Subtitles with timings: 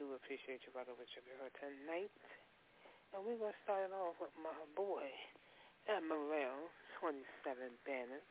[0.00, 2.08] do, appreciate you with your girl tonight.
[3.12, 5.04] And we're going to start it off with my boy,
[5.92, 6.72] Admiral
[7.04, 7.20] 27
[7.84, 8.24] Banners.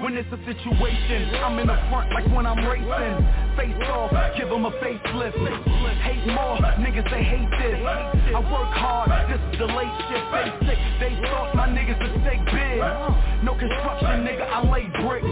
[0.00, 3.18] When it's a situation, I'm in the front like when I'm racing.
[3.58, 5.34] Face off, give them a facelift.
[6.06, 7.82] Hate more, niggas they hate this.
[7.82, 12.14] I work hard, this is the late shift They sick, they thought my niggas would
[12.22, 12.78] stay big.
[13.42, 15.26] No construction, nigga, I lay bricks.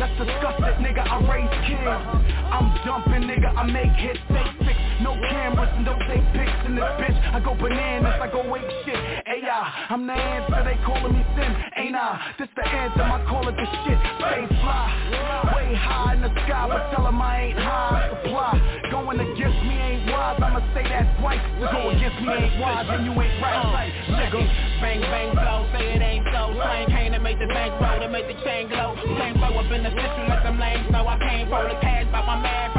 [0.00, 2.00] Let's discuss it, nigga, I raise kids.
[2.48, 4.67] I'm dumping, nigga, I make hits, they
[5.08, 8.68] No cameras and don't take pics in this bitch I go bananas, I go wake
[8.84, 11.48] shit AI, I'm the answer, they calling me sin
[11.80, 12.36] Ain't I?
[12.38, 16.68] This the anthem, I call it the shit Stay fly, way high in the sky,
[16.68, 18.52] but tell them I ain't high supply.
[18.90, 21.40] Going against me ain't wise, I'ma say that twice.
[21.56, 24.44] Go against me ain't wise, and you ain't right, uh, like nigga.
[24.80, 26.52] Bang bang flow, say it ain't so.
[26.52, 28.92] Slang came to make the bank roll, to make the chain glow.
[29.16, 32.06] Flame flow up in the city, let them lanes know I came for the cash,
[32.12, 32.72] but my man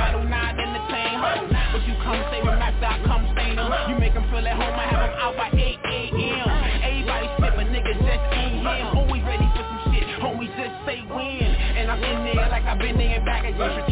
[2.09, 3.69] come stay with Max, I come stain them.
[3.89, 6.49] You make them feel at home, I have them out by 8 a.m.
[6.81, 8.97] Everybody spit, but niggas just ain't him.
[8.97, 11.53] Always ready for some shit, homies just say when.
[11.77, 13.88] And I'm in there like I've been there and back again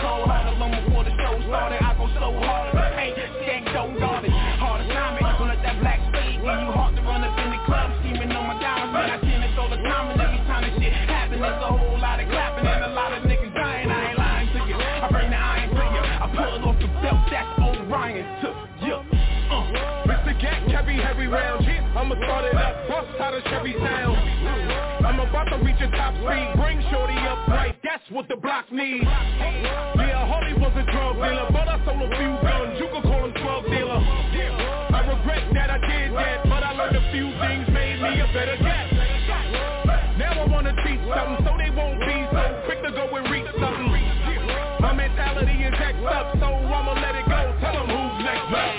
[0.00, 1.82] cold hearted long before the show started.
[1.82, 6.00] I go so hard the paint, don't guard it Hard assignment, don't let that black
[6.08, 9.10] spade Give you heart to run up in the club Scheming on my diamonds, man
[9.10, 11.98] I seen it all the time And every time this shit happen There's a whole
[11.98, 13.90] lot of clapping And a lot of niggas dying.
[13.90, 16.88] I ain't lying to you I bring the iron to you I pull off the
[17.00, 18.98] belt That's Orion took you
[19.52, 20.08] uh.
[20.08, 20.32] Mr.
[20.40, 22.88] Gat carry heavy rounds yeah, I'ma start it up.
[22.88, 24.31] Bust how the Chevy sound
[25.28, 26.48] about to reach a top speed.
[26.58, 29.04] Bring shorty up right That's what the block needs.
[29.04, 32.78] Yeah, Harley was a drug dealer But I sold a few guns.
[32.78, 34.00] You could call him drug dealer.
[34.92, 38.28] I regret that I did that But I learned a few things Made me a
[38.34, 38.86] better cat
[40.18, 43.50] Now I wanna teach something So they won't be so quick to go and reach
[43.58, 43.92] something.
[44.80, 47.40] My mentality is X up So I'ma let it go.
[47.62, 48.72] Tell them who's next up.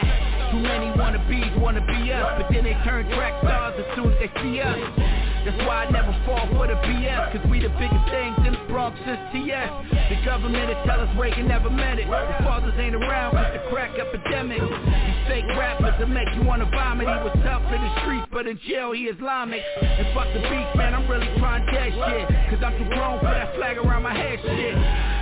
[0.51, 4.19] Too many wannabes wanna be us But then they turn track stars as soon as
[4.19, 5.12] they see us
[5.43, 8.63] That's why I never fall for the BS Cause we the biggest things in the
[8.71, 9.71] Bronx since TS
[10.07, 12.07] The government will tell us Reagan never meant it.
[12.07, 14.63] The fathers ain't around cause the crack epidemic.
[14.63, 17.11] These fake rappers that make you wanna vomit.
[17.11, 19.59] He was tough in the streets but in jail he Islamic.
[19.81, 23.27] And fuck the beef man I'm really trying that shit Cause I'm too grown for
[23.27, 24.75] that flag around my head shit.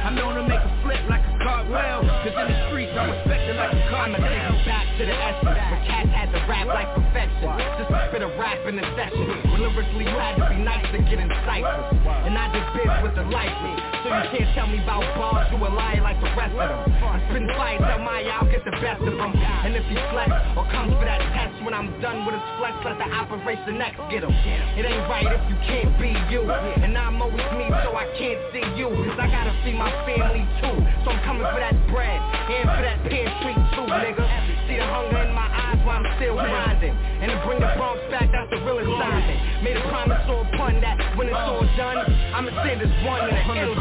[0.05, 3.55] I'm known to make a flip like a cartwheel Cause in the streets I'm respected
[3.57, 5.57] like a cartel I'ma take you back to the essence.
[5.57, 7.49] Where cats had to rap like perfection.
[7.81, 9.25] Just a bit of rap in the session.
[9.49, 11.85] When lyrically you had to be nice to get in ciphers
[12.25, 13.73] And I did biz with the life me
[14.05, 15.49] So you can't tell me about bars.
[15.49, 18.61] You a liar like the rest of them I spin fire, tell my I'll get
[18.65, 21.89] the best of them And if he flex or comes for that test When I'm
[22.01, 24.33] done with his flesh Let the Operation X get him
[24.77, 26.45] It ain't right if you can't be you.
[26.49, 28.89] And I'm always me so I can't see you.
[28.89, 30.77] Cause I gotta see my family too.
[31.03, 32.19] So I'm coming for that bread.
[32.51, 34.25] And for that pantry too nigga.
[34.67, 37.99] See the hunger in my eyes while I'm still grinding And to bring the Bronx
[38.11, 41.63] back that's the real assignment Made a promise or a pun that when it's all
[41.79, 42.03] done
[42.35, 43.75] I'ma send this one in the ill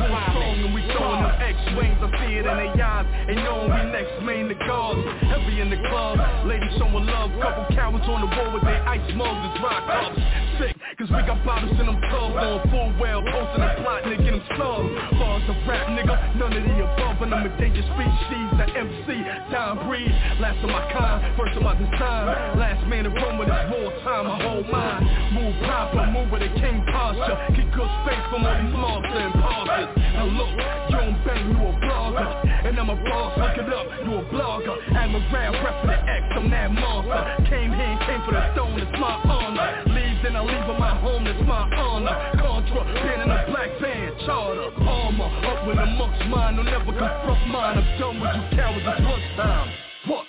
[1.00, 3.06] and them X-wings I see it in their eyes.
[3.26, 6.20] They knowing we next main the cars Heavy in the club.
[6.46, 7.30] Ladies showing love.
[7.40, 10.20] Couple cowards on the wall with their ice mugs and rock ups
[10.60, 14.18] Sick Cause we got bottles in them tubs on full well Posting and plotting to
[14.20, 14.90] get them slugs.
[15.16, 17.22] Bars of rap nigga None of the above.
[17.24, 19.08] And I'm a dangerous species The MC
[19.48, 22.60] Time breed Last of my kind First of my design.
[22.60, 25.04] Last man in Rome with this wartime My whole mind.
[25.32, 27.38] Move proper Move with a king posture.
[27.54, 29.88] Keep good space from all these monster imposters.
[29.96, 32.66] Now look You don't bang you a blogger.
[32.66, 34.74] And I'm a boss Look it up You a blogger.
[34.90, 37.46] I'm a rap rep the X I'm that monster.
[37.46, 39.84] Came here and came for the stone It's my honor.
[39.86, 42.10] Leave then I leave on my home It's my honor.
[42.42, 45.30] Contra Been in a black band Charter Armor.
[45.46, 47.78] Up when amongst mine Don't never confront mine.
[47.78, 49.70] I'm done with you cowards It's lunchtime.
[50.08, 50.24] What?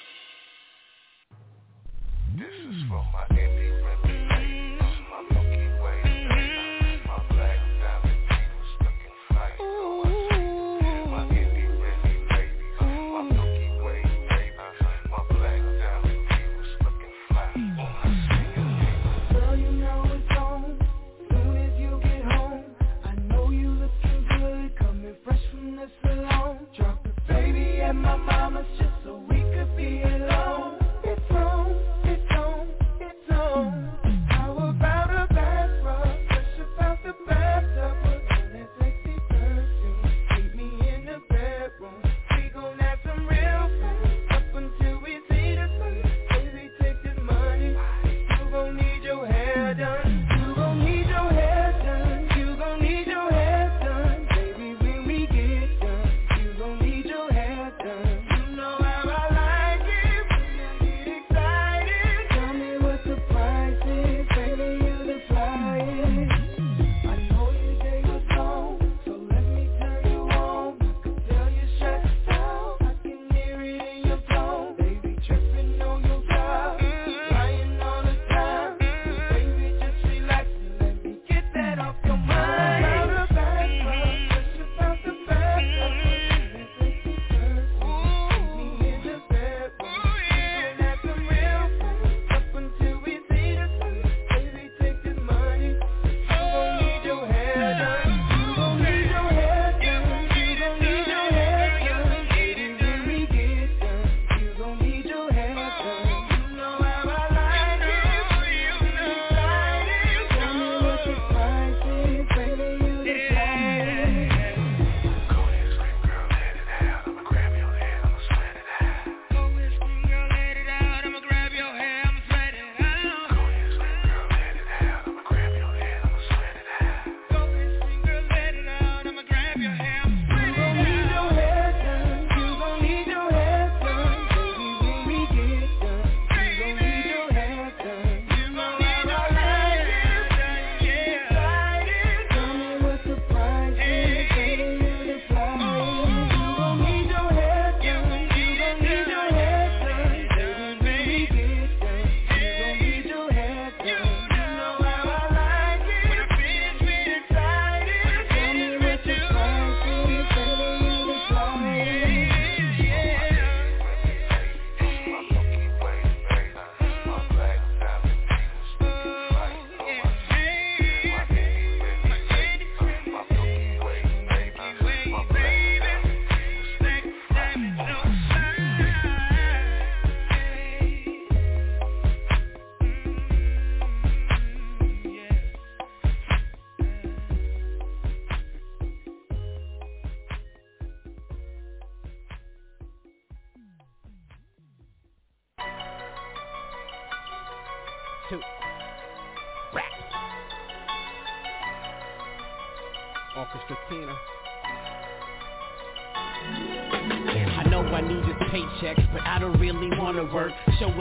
[2.38, 3.81] This is for my indie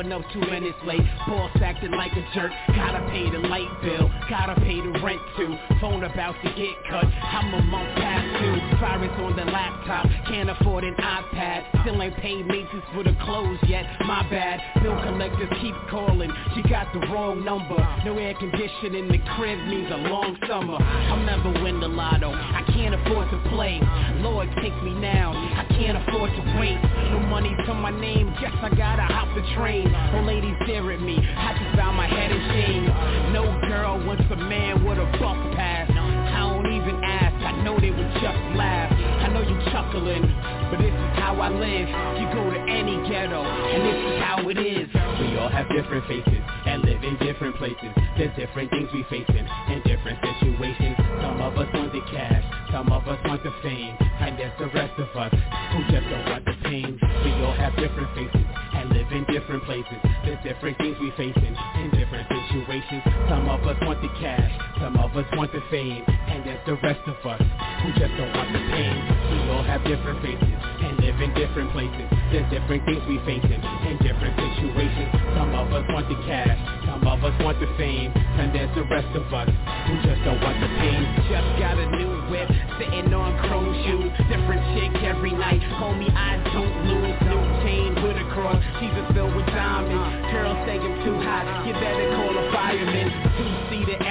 [0.01, 2.51] Showing up two minutes late, boss acting like a jerk.
[2.69, 5.55] Gotta pay the light bill, gotta pay the rent too.
[5.79, 8.79] Phone about to get cut, I'm a month past due.
[8.81, 11.83] Virus on the laptop, can't afford an iPad.
[11.83, 14.61] Still ain't paid maintenance for the clothes yet, my bad.
[14.83, 17.77] Bill collectors keep calling, she got the wrong number.
[18.07, 20.79] No air conditioning in the crib means a long summer.
[20.81, 23.81] I'll never win the lotto, I can't afford to play.
[24.25, 26.81] Lord, take me now, I can't afford to wait.
[27.13, 29.90] No money to my name, guess I gotta hop the train.
[30.15, 32.85] Old ladies stare at me, I just bow my head in shame.
[33.33, 35.91] No girl wants a man with a buck pass.
[35.91, 38.91] I don't even ask, I know they would just laugh.
[38.93, 40.23] I know you chuckling,
[40.71, 41.89] but this is how I live.
[42.19, 44.89] You go to any ghetto, and this is how it is.
[45.21, 47.91] We all have different faces and live in different places.
[48.17, 50.97] There's different things we facing in different situations.
[51.23, 54.67] Some of us want the cash, some of us want the fame, and there's the
[54.71, 55.35] rest of us
[55.75, 56.99] who just don't want the pain.
[57.25, 59.99] We all have different faces and live in different places.
[60.25, 63.03] There's different things we facing in different situations.
[63.29, 64.51] Some of us want the cash,
[64.81, 67.43] some of us want the fame, and there's the rest of us
[67.83, 68.99] who just don't want the pain.
[69.35, 72.07] We all have different faces and live in different places.
[72.31, 75.20] There's different things we facing in different situations.
[75.41, 76.53] Some of us want the cash,
[76.85, 79.49] some of us want the fame, and there's the rest of us
[79.89, 81.01] who just don't want the pain.
[81.33, 82.45] Just got a new whip,
[82.77, 85.65] sitting on chrome shoes, different chick every night.
[85.81, 87.17] Homie, I don't lose.
[87.25, 90.29] New chain with a cross, she's filled with diamonds.
[90.29, 93.30] Girl say I'm too hot, you better call a fireman.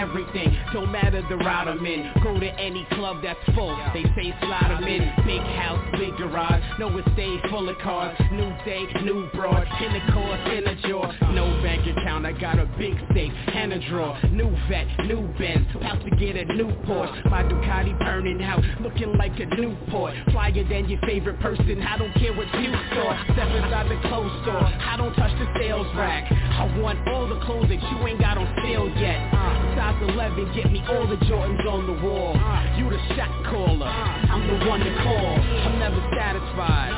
[0.10, 2.12] Everything, don't matter the route I'm in.
[2.24, 5.06] Go to any club that's full, they say slide 'em in.
[5.26, 8.18] Big house, big garage, No stays full of cars.
[8.32, 11.12] New day, new broad, in the course, in the jaw.
[11.32, 14.18] No bank account, I got a big safe and a drawer.
[14.32, 17.30] New vet, new Benz, about to get a new Porsche.
[17.30, 20.16] My Ducati burning out, looking like a Newport.
[20.32, 23.16] Flyer than your favorite person, I don't care what you store.
[23.34, 26.32] Step inside the clothes store, I don't touch the sales rack.
[26.32, 29.20] I want all the clothes that you ain't got on sale yet.
[29.34, 32.34] Uh, size 11, get me all the Jordans on the wall.
[32.78, 35.36] You the shot caller, I'm the one to call.
[35.68, 36.94] I'm never satisfied,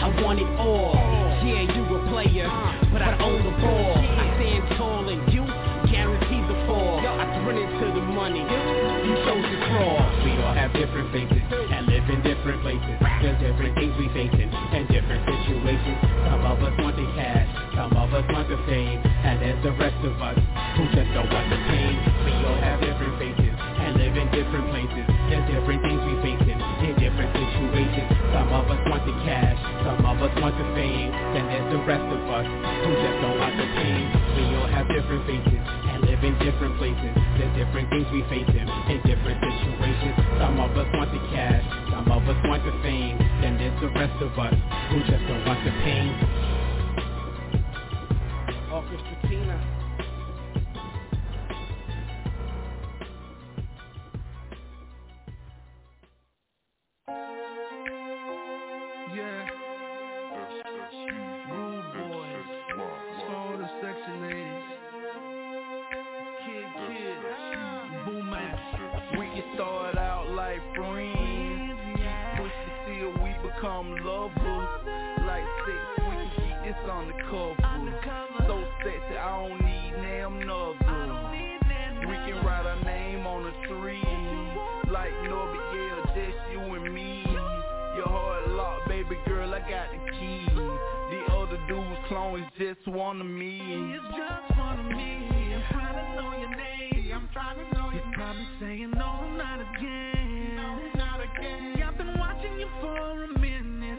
[0.00, 0.94] I want it all.
[1.44, 2.48] Yeah, you a player,
[2.92, 3.94] but I own the ball.
[3.98, 5.44] I stand tall and you
[5.90, 7.00] guaranteed the fall.
[7.04, 10.00] I run into the money, you chose to crawl.
[10.24, 12.96] We all have different faces and live in different places.
[13.20, 15.98] There's different things we facing and different situations.
[16.24, 19.72] Some of us want the cash, some of us want the fame, and there's the
[19.76, 20.38] rest of us
[20.76, 21.60] who just don't want the
[24.34, 25.06] different places.
[25.30, 28.10] There's different things we facing in different situations.
[28.34, 31.80] Some of us want the cash, some of us want the fame, then there's the
[31.86, 32.46] rest of us
[32.82, 34.04] who just don't want the pain.
[34.34, 37.12] We all have different faces and live in different places.
[37.38, 40.14] There's different things we facing in different situations.
[40.42, 41.62] Some of us want the cash,
[41.94, 44.56] some of us want the fame, then there's the rest of us
[44.90, 46.10] who just don't want the pain.
[92.34, 93.60] Dudes clones just one of me.
[93.94, 95.54] It's just one of me.
[95.54, 97.12] I'm trying to know your name.
[97.14, 100.56] I'm trying to know your You're probably saying no, not again.
[100.56, 101.82] No, not again.
[101.82, 103.98] I've been watching you for a minute.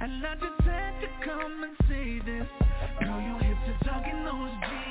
[0.00, 2.46] And I just had to come and say this.
[3.00, 4.85] Girl, your hips are tugging those jeans.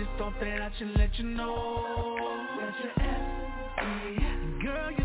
[0.00, 2.16] Just thought that I should let you know.
[2.58, 2.92] That you're
[3.76, 4.99] S-E Girl,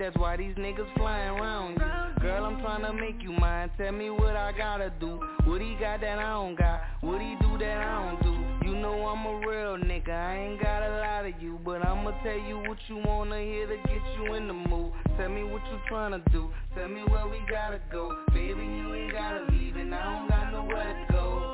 [0.00, 2.22] that's why these niggas flying around you.
[2.22, 5.20] Girl, I'm tryna make you mine, tell me what I gotta do.
[5.44, 8.66] What he got that I don't got, what he do that I don't do.
[8.66, 12.12] You know I'm a real nigga, I ain't got a lot of you, but I'ma
[12.22, 14.92] tell you what you wanna hear to get you in the mood.
[15.18, 18.24] Tell me what you tryna do, tell me where we gotta go.
[18.32, 21.49] Baby, you ain't gotta leave, and I don't got nowhere to go.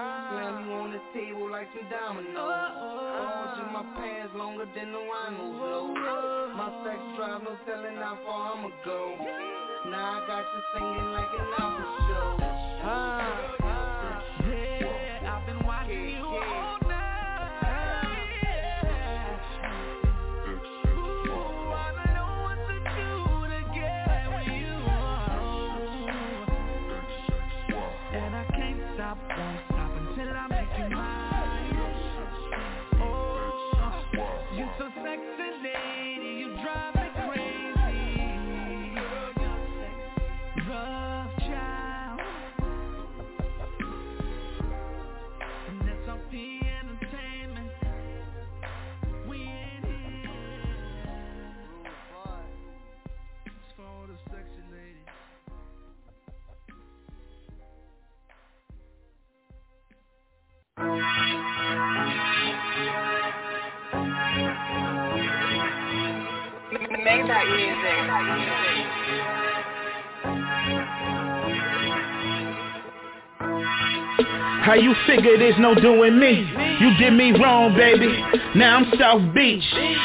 [0.00, 2.34] Slam you on the table like some dominoes.
[2.34, 6.52] Orange in my pants longer than the rhinos know.
[6.56, 9.16] My sex drive, no telling how far I'ma go.
[9.90, 12.36] Now I got you singing like an opera show.
[12.82, 13.59] Ah,
[74.62, 76.48] How you figure there's no doing me?
[76.80, 78.06] You did me wrong, baby.
[78.54, 79.64] Now I'm South Beach.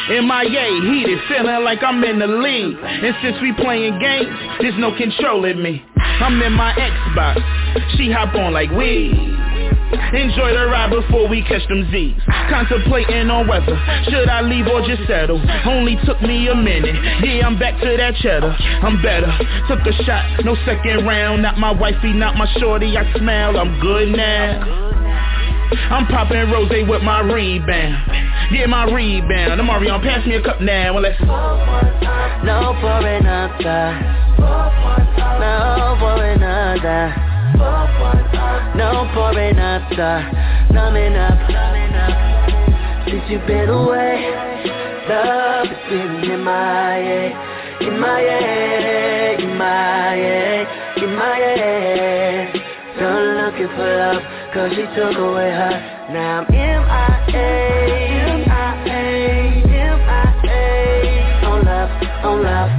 [0.10, 2.76] MIA, heated, feeling like I'm in the league.
[2.84, 4.28] And since we playing games,
[4.60, 5.86] there's no controlling me.
[5.96, 7.96] I'm in my Xbox.
[7.96, 9.55] She hop on like we.
[10.14, 12.16] Enjoy the ride before we catch them Z's.
[12.50, 13.78] Contemplating on whether
[14.10, 15.42] should I leave or just settle.
[15.66, 16.96] Only took me a minute.
[17.24, 18.56] Yeah, I'm back to that cheddar.
[18.82, 19.30] I'm better.
[19.68, 21.42] Took a shot, no second round.
[21.42, 22.98] Not my wifey, not my shorty.
[22.98, 23.58] I smell.
[23.58, 24.86] I'm good now.
[25.92, 28.52] I'm popping rose with my rebound.
[28.52, 29.60] Yeah, my rebound.
[29.60, 30.94] I'm Marion, pass me a cup now.
[30.94, 31.20] Well, let's.
[31.22, 34.00] no for another.
[35.40, 37.35] No for another.
[37.58, 40.16] No for another.
[40.72, 41.36] Numbing up.
[43.06, 44.30] Since you've been away,
[45.08, 47.32] love has been in my head,
[47.82, 52.54] in my head, in my head, in my head.
[53.00, 54.22] Done looking for love,
[54.54, 56.10] cause she took away her.
[56.12, 57.38] Now I'm M.I.A.,
[58.34, 58.96] M.I.A.,
[59.94, 61.46] M.I.A.
[61.46, 61.90] On love,
[62.26, 62.72] on love,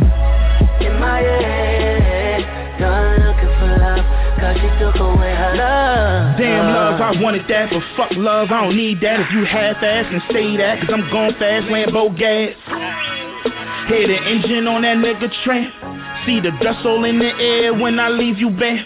[0.83, 1.66] in my head.
[6.39, 9.21] Damn love, I wanted that, but fuck love, I don't need that.
[9.21, 12.55] If you half-ass and say that, cause I'm going fast, Lambo gas.
[13.89, 15.73] Hear the engine on that nigga tramp.
[16.27, 18.85] See the dust hole in the air when I leave you bam.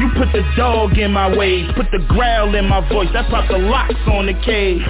[0.00, 3.08] You put the dog in my ways, put the growl in my voice.
[3.14, 4.82] I pop the locks on the cage.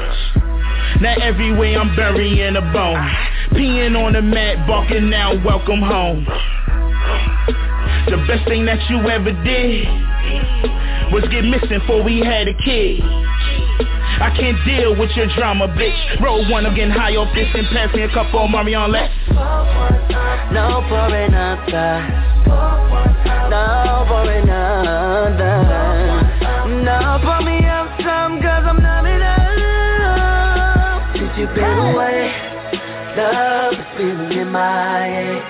[1.01, 3.11] Now everywhere I'm burying a bone.
[3.53, 6.27] Peeing on the mat, barking now, welcome home.
[8.07, 9.89] The best thing that you ever did
[11.13, 13.01] was get missing before we had a kid.
[13.01, 16.21] I can't deal with your drama, bitch.
[16.23, 19.11] Roll one, I'm getting high off this and pass me a couple of Marion less.
[20.53, 22.07] No for another.
[23.51, 25.65] No for another.
[26.85, 31.17] No for me up some cause I'm not enough.
[31.17, 32.33] Since you've been away,
[33.17, 35.43] love has been in my head,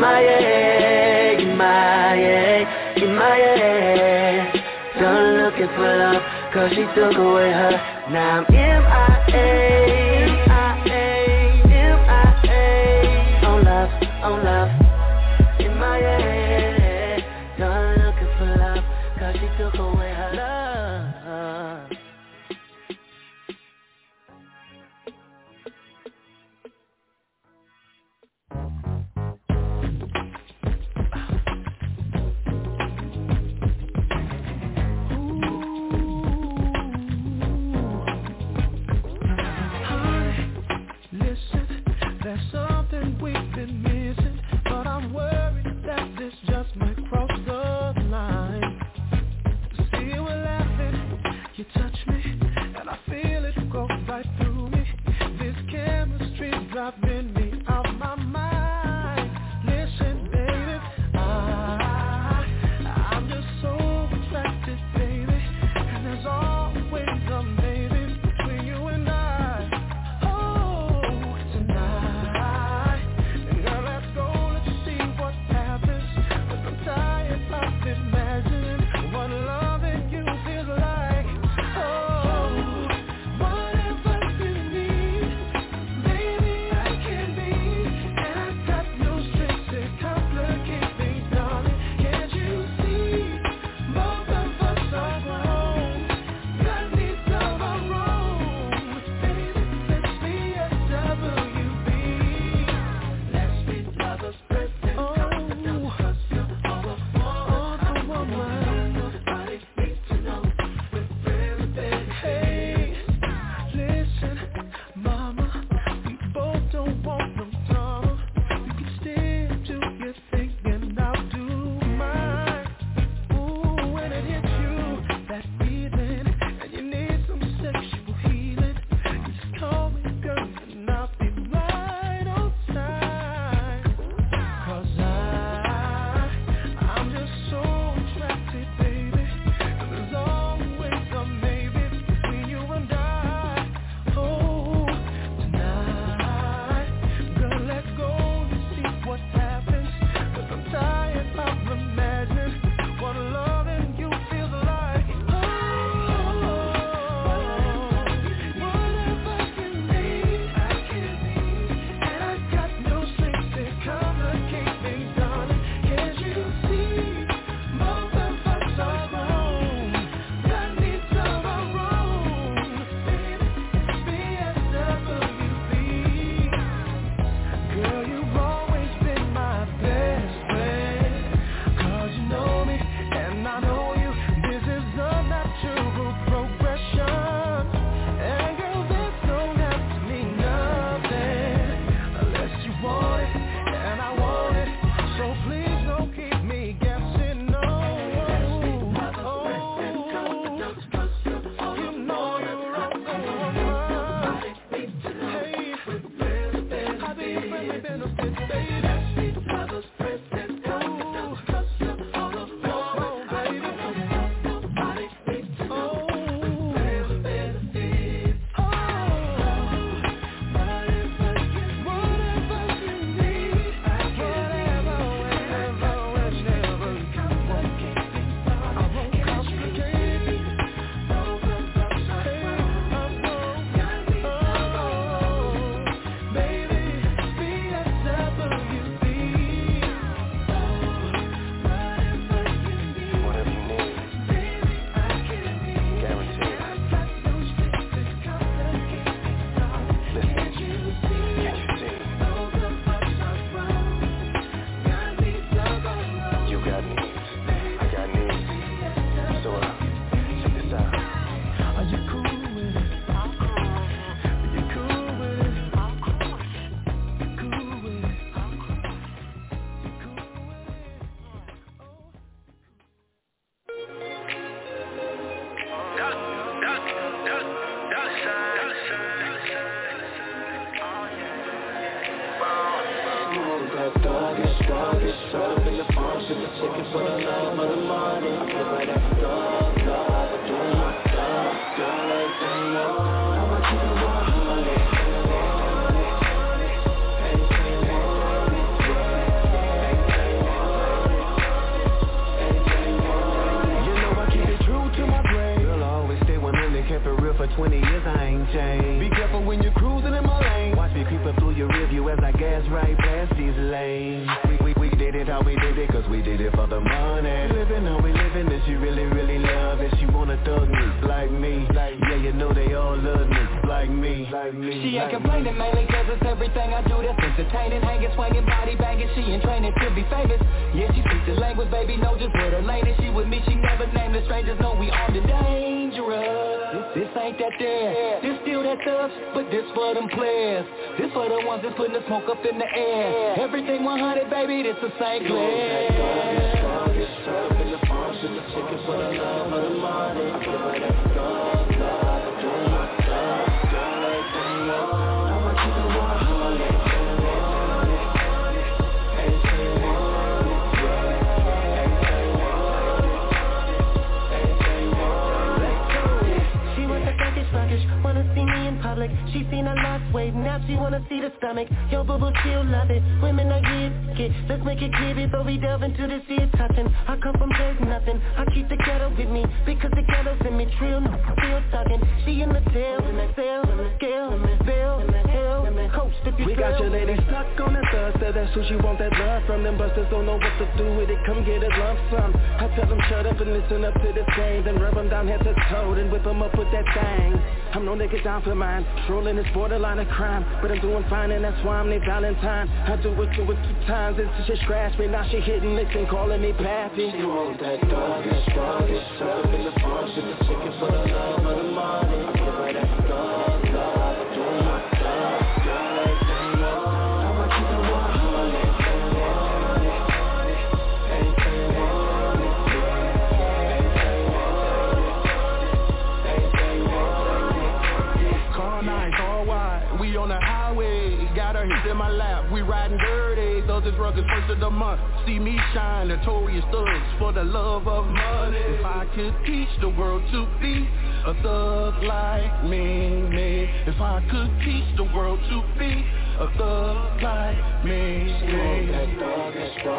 [0.00, 3.36] head, in my head, in my.
[4.98, 6.22] Done looking for love,
[6.54, 8.06] cause she took away her.
[8.10, 10.15] Now I'm M.I.A.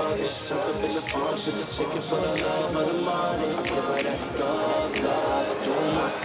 [0.10, 0.20] dog.
[0.20, 3.70] It's tough up in the farm, so a chicken for the love of the money.
[3.70, 5.66] Give her that dog, dog.
[5.66, 6.17] Doing my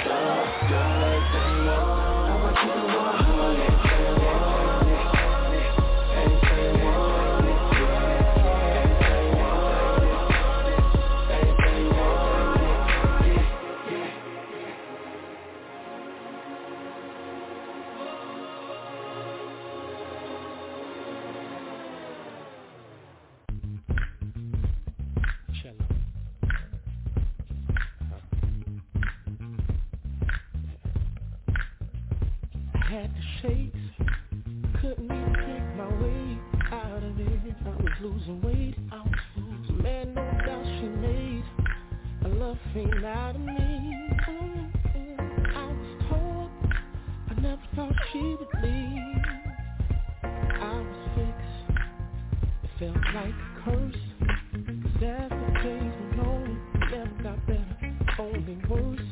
[52.83, 53.95] felt like a curse.
[54.99, 56.57] Sad the days when only
[56.91, 59.09] never got better, only worse.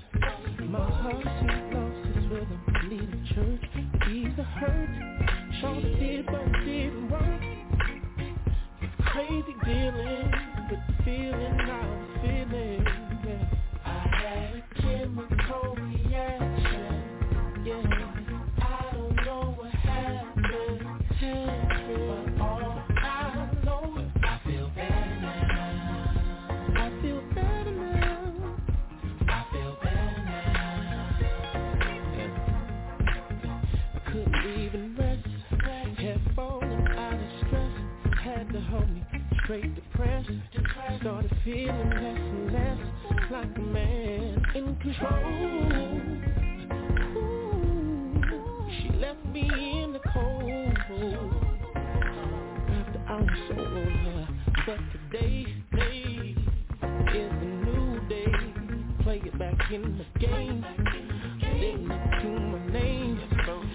[0.68, 3.70] My heart she lost its rhythm, leading church.
[4.08, 4.90] These a hurt.
[5.60, 7.42] Shorty did but didn't work.
[8.82, 10.32] It's crazy dealing
[10.68, 12.99] with the feeling I'm feeling.
[39.50, 40.30] straight depressed.
[40.52, 41.00] depressed.
[41.00, 42.78] Started feeling less and less
[43.32, 46.00] like a man in control.
[48.70, 49.50] She left me
[49.82, 50.76] in the cold
[52.68, 54.28] after I was so on her.
[54.66, 54.78] But
[55.10, 56.36] today, today
[57.12, 58.32] is a new day.
[59.02, 60.64] Play it back in the game.
[61.42, 63.18] Living to my name.
[63.44, 63.66] Cause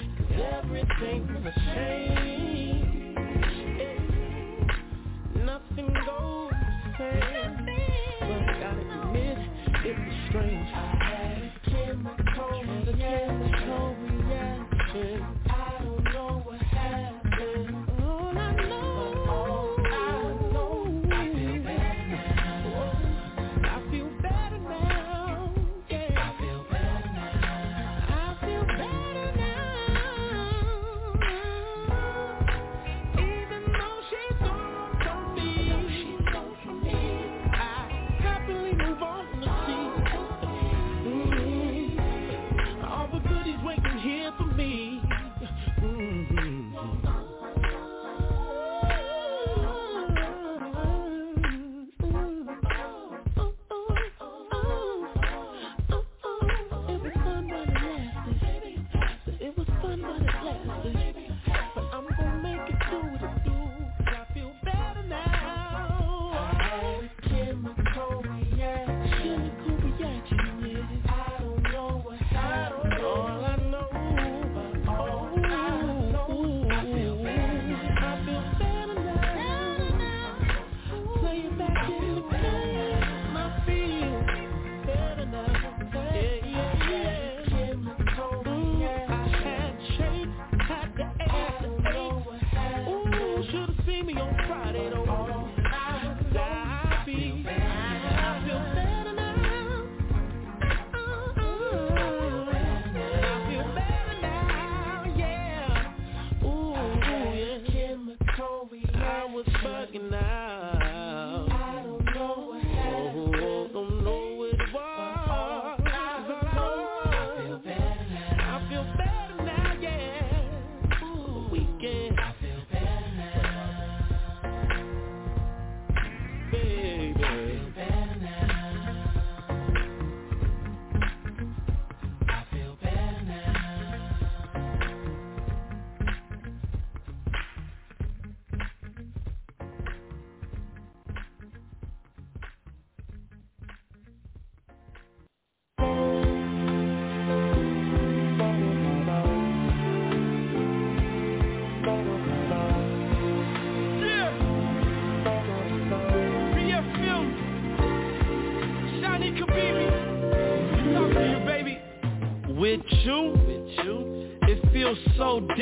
[0.64, 2.15] everything has changed.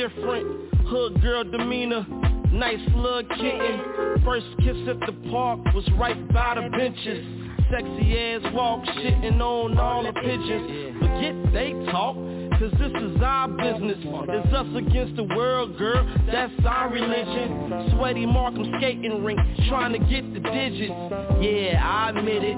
[0.07, 0.73] Different.
[0.87, 2.05] Hood girl demeanor,
[2.51, 4.21] nice little kitten.
[4.25, 7.25] First kiss at the park was right by the benches.
[7.71, 10.99] Sexy ass walk, shitting on all the pigeons.
[10.99, 12.17] Forget they talk.
[12.59, 18.27] Cause this is our business It's us against the world, girl That's our religion Sweaty
[18.27, 20.93] Markham skating rink Trying to get the digits
[21.41, 22.57] Yeah, I admit it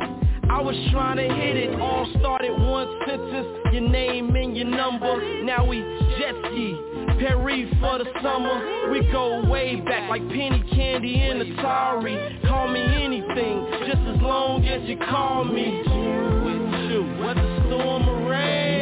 [0.51, 5.43] I was trying to hit it All started one sentence Your name and your number
[5.43, 5.79] Now we
[6.19, 12.41] jet ski Perry for the summer We go way back like Penny Candy and Atari
[12.47, 18.29] Call me anything Just as long as you call me With you Whether storm or
[18.29, 18.75] rain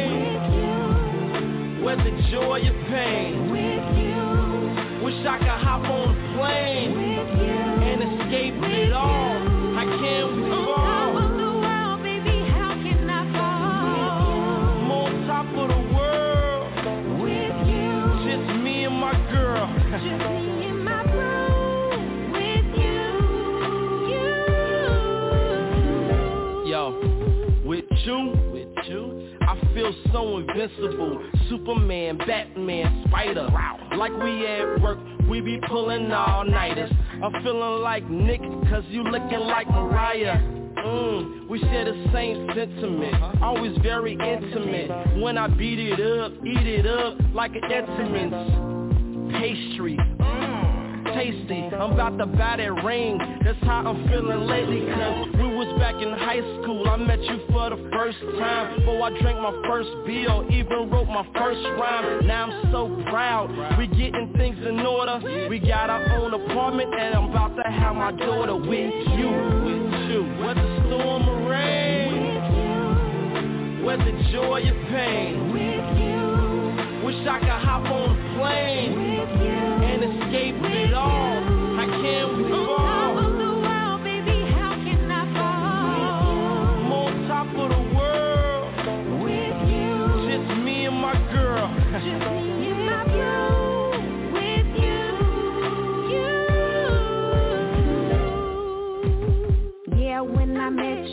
[1.84, 3.50] whether joy or pain.
[5.04, 9.23] Wish I could hop on a plane and escape it all.
[29.92, 31.22] Feel so invincible.
[31.48, 33.48] Superman, Batman, Spider.
[33.96, 36.90] Like we at work, we be pulling all nighters.
[37.22, 40.40] I'm feeling like Nick, cause you looking like Mariah.
[40.76, 45.20] Mm, we share the same sentiment, always very intimate.
[45.22, 49.96] When I beat it up, eat it up like an Entenmann's pastry.
[49.96, 50.53] Mm,
[51.14, 53.18] tasty, I'm about to buy that ring.
[53.44, 56.88] That's how I'm feeling lately, cause we was back in high school.
[56.88, 58.76] I met you for the first time.
[58.78, 62.26] Before I drank my first beer, even wrote my first rhyme.
[62.26, 63.50] Now I'm so proud.
[63.78, 65.48] We getting things in order.
[65.48, 69.30] We got our own apartment, and I'm about to have my daughter with you,
[69.64, 70.24] with you.
[70.44, 72.44] Whether storm or rain,
[73.84, 75.52] whether joy or pain.
[75.52, 76.14] With you
[77.04, 79.03] Wish I could hop on a plane
[79.40, 81.10] and escape it all.
[81.80, 82.84] I can't move on.
[85.46, 88.74] I'm on top of the world.
[89.22, 89.92] With you.
[90.28, 91.68] Just me and my girl.
[94.32, 94.98] With you.
[96.10, 96.26] You
[99.96, 101.03] Yeah, when I met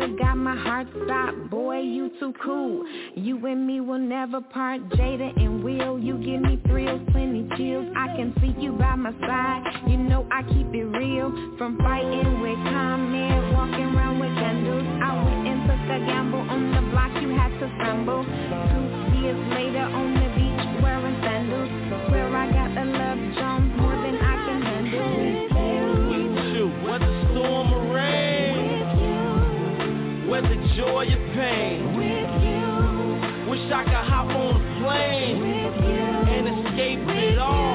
[0.00, 1.50] to God my heart stopped.
[1.50, 2.84] Boy, you too cool.
[3.14, 4.80] You and me will never part.
[4.90, 7.86] Jada and Will, you give me thrills, plenty chills.
[7.96, 9.62] I can see you by my side.
[9.86, 11.30] You know I keep it real.
[11.58, 14.88] From fighting with comment, walking around with candles.
[15.02, 17.12] I went and took a gamble on the block.
[17.20, 18.24] You had to stumble.
[18.24, 21.79] Two years later on the beach wearing sandals.
[30.42, 31.96] Whether joy or pain.
[33.48, 35.42] Wish I could hop on a plane
[36.28, 37.69] and escape it all.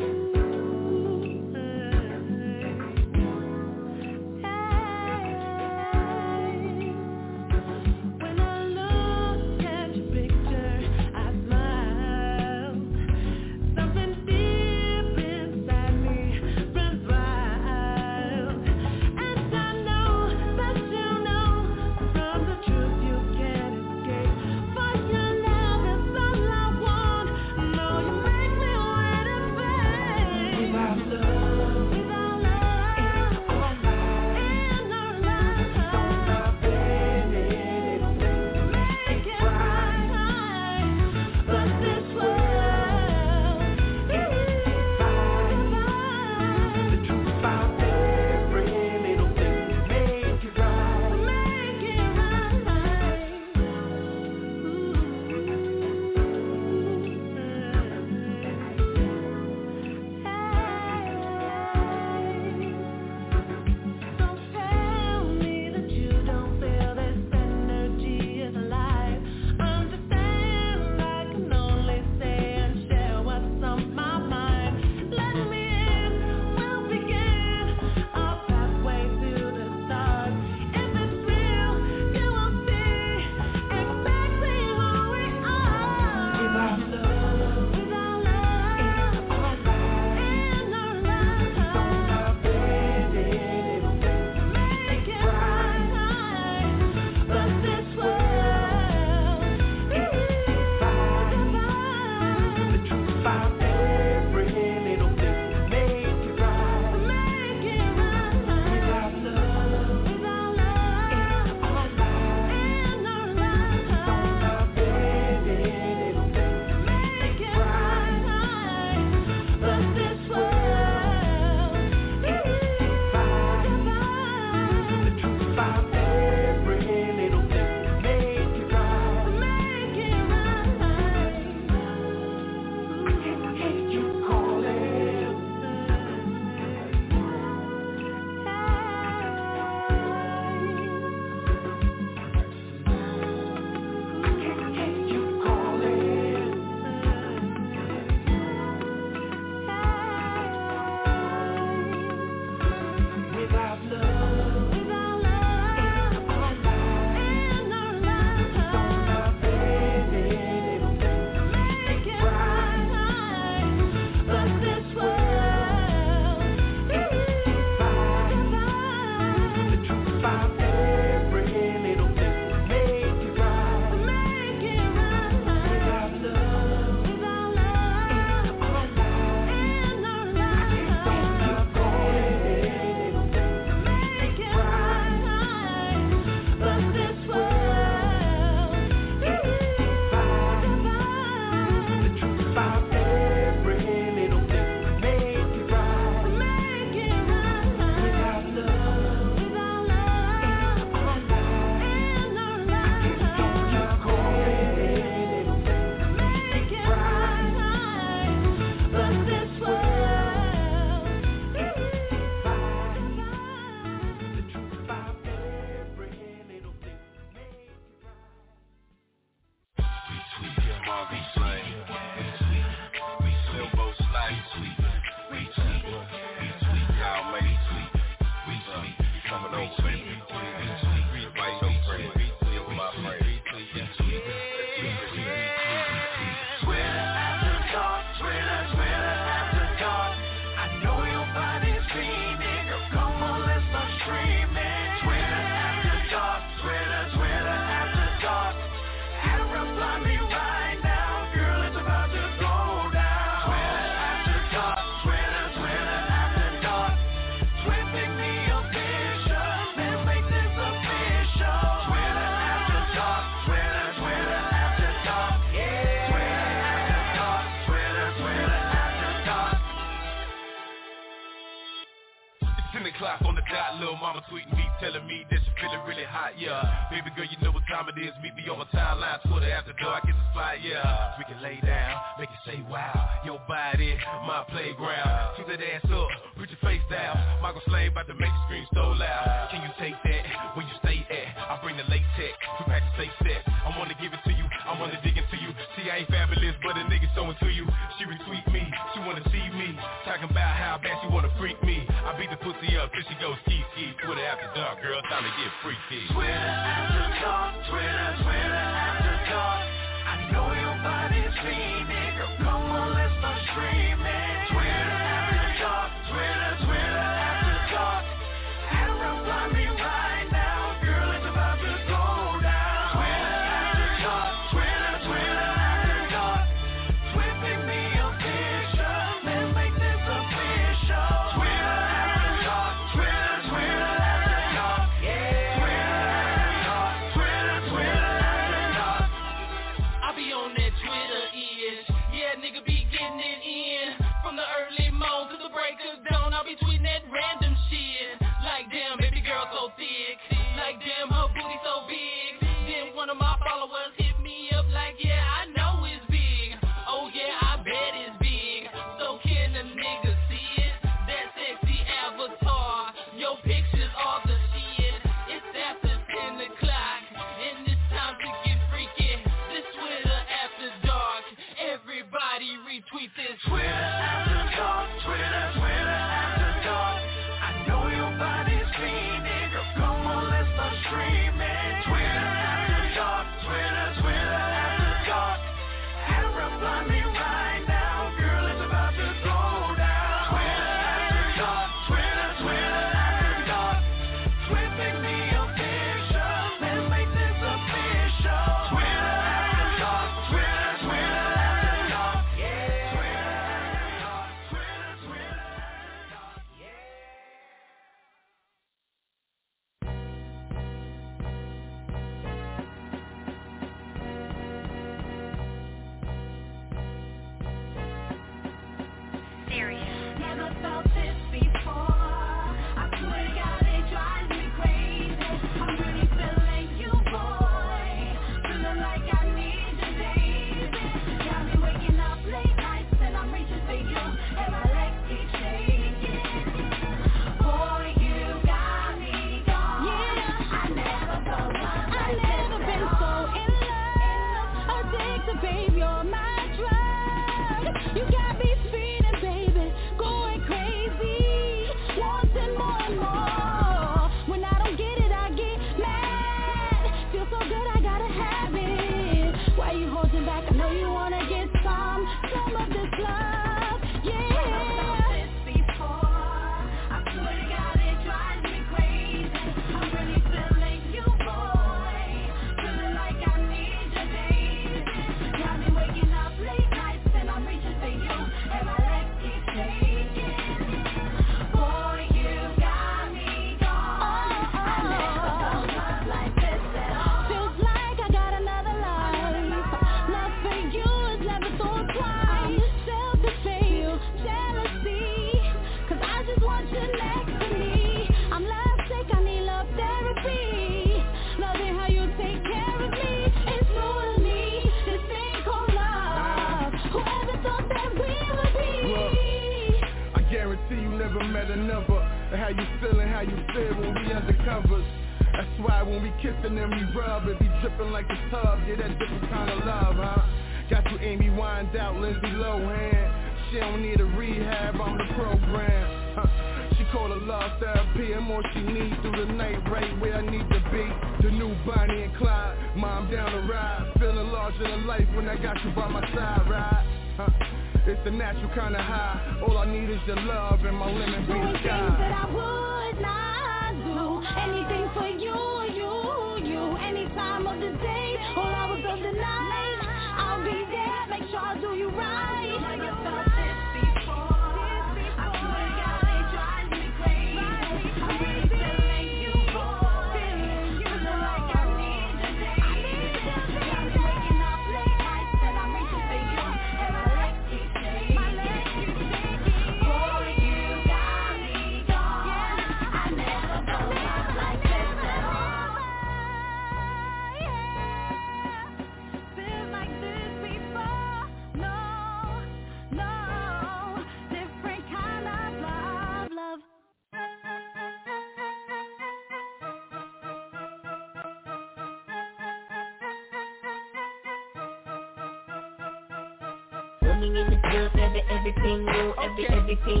[599.71, 600.00] Every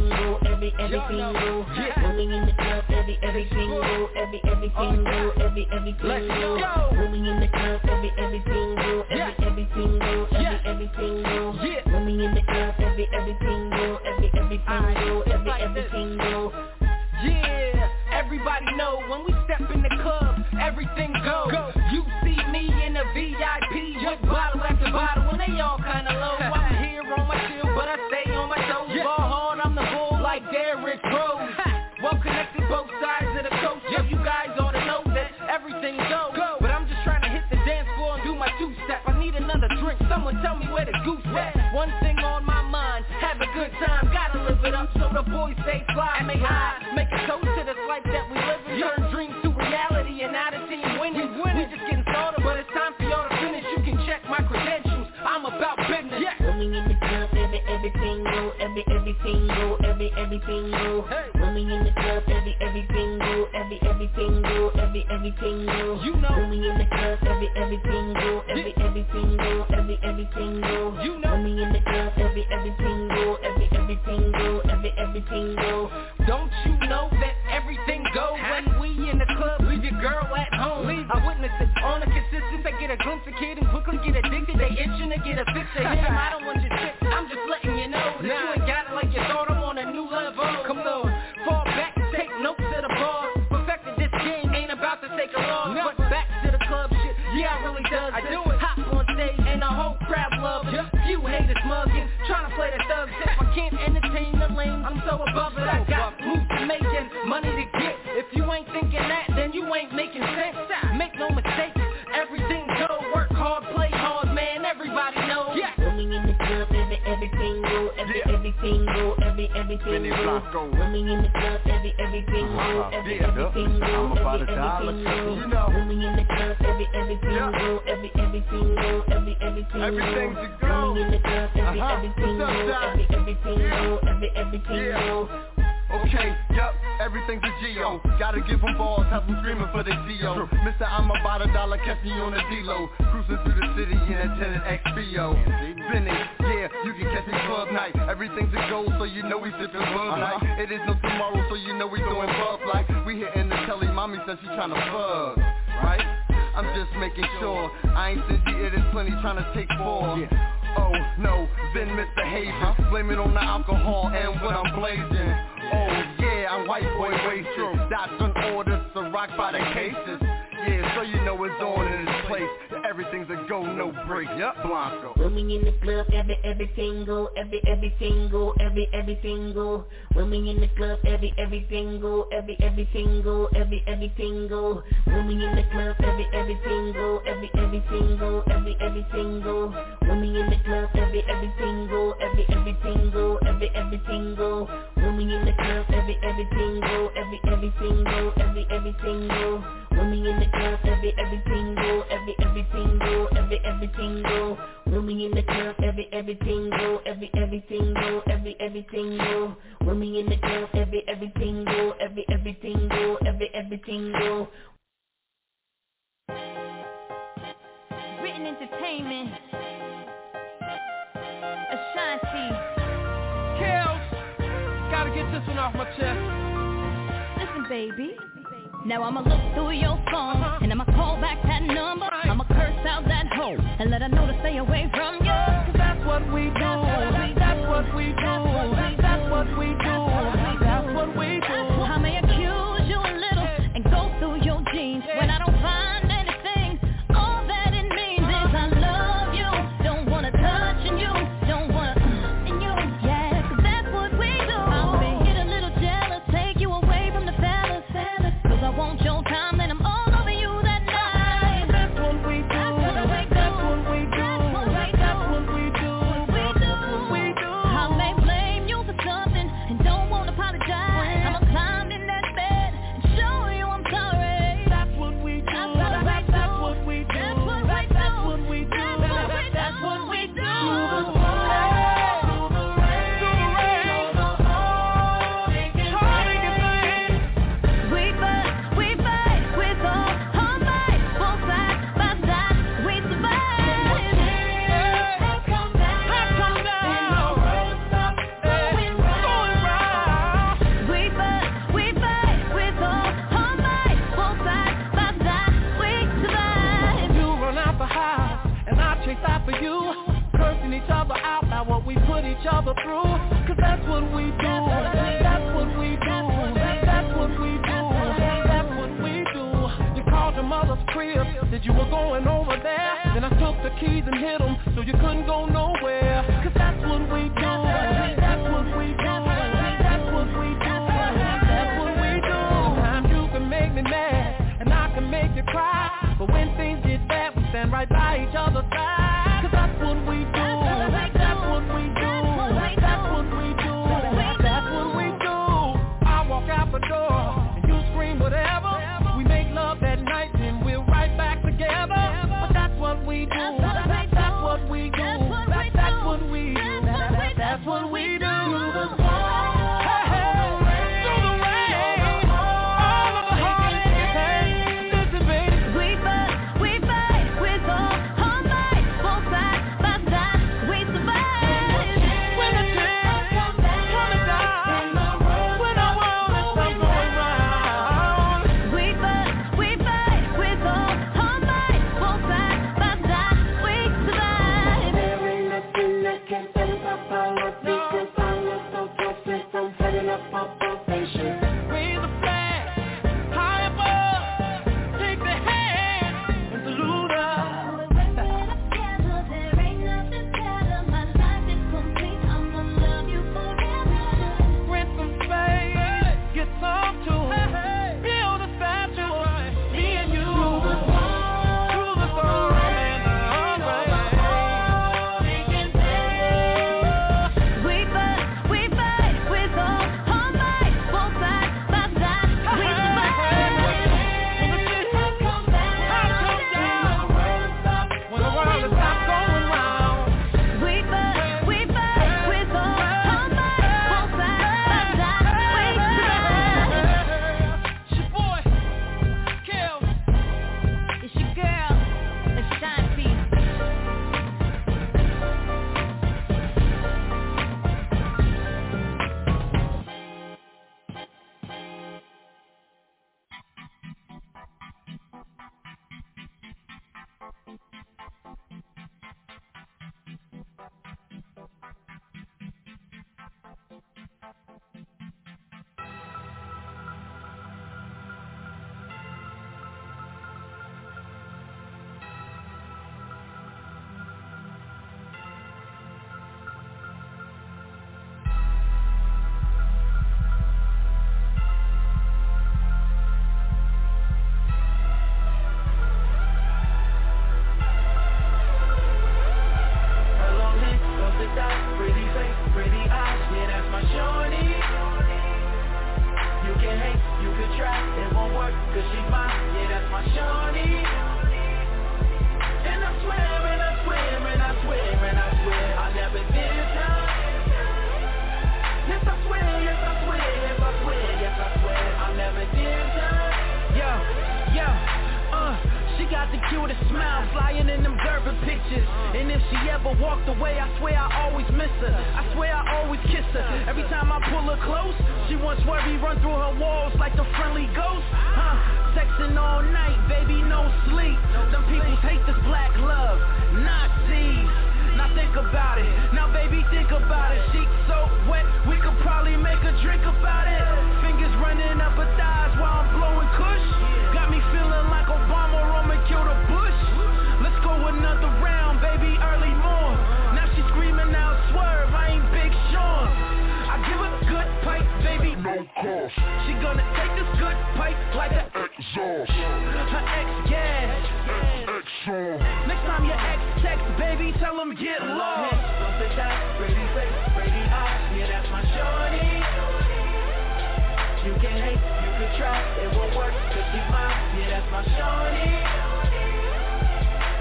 [572.37, 574.15] try It won't work, cause she's mine.
[574.37, 575.51] Yeah, that's my shorty.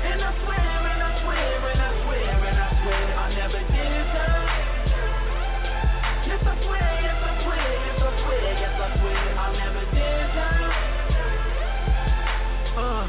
[0.01, 4.07] And I swear, and I swear, and I swear, and I swear I never did
[4.17, 4.39] her
[6.27, 10.31] Yes, I swear, yes, I swear, yes, I swear, yes, I swear I never did
[10.41, 10.59] her
[12.81, 13.07] Uh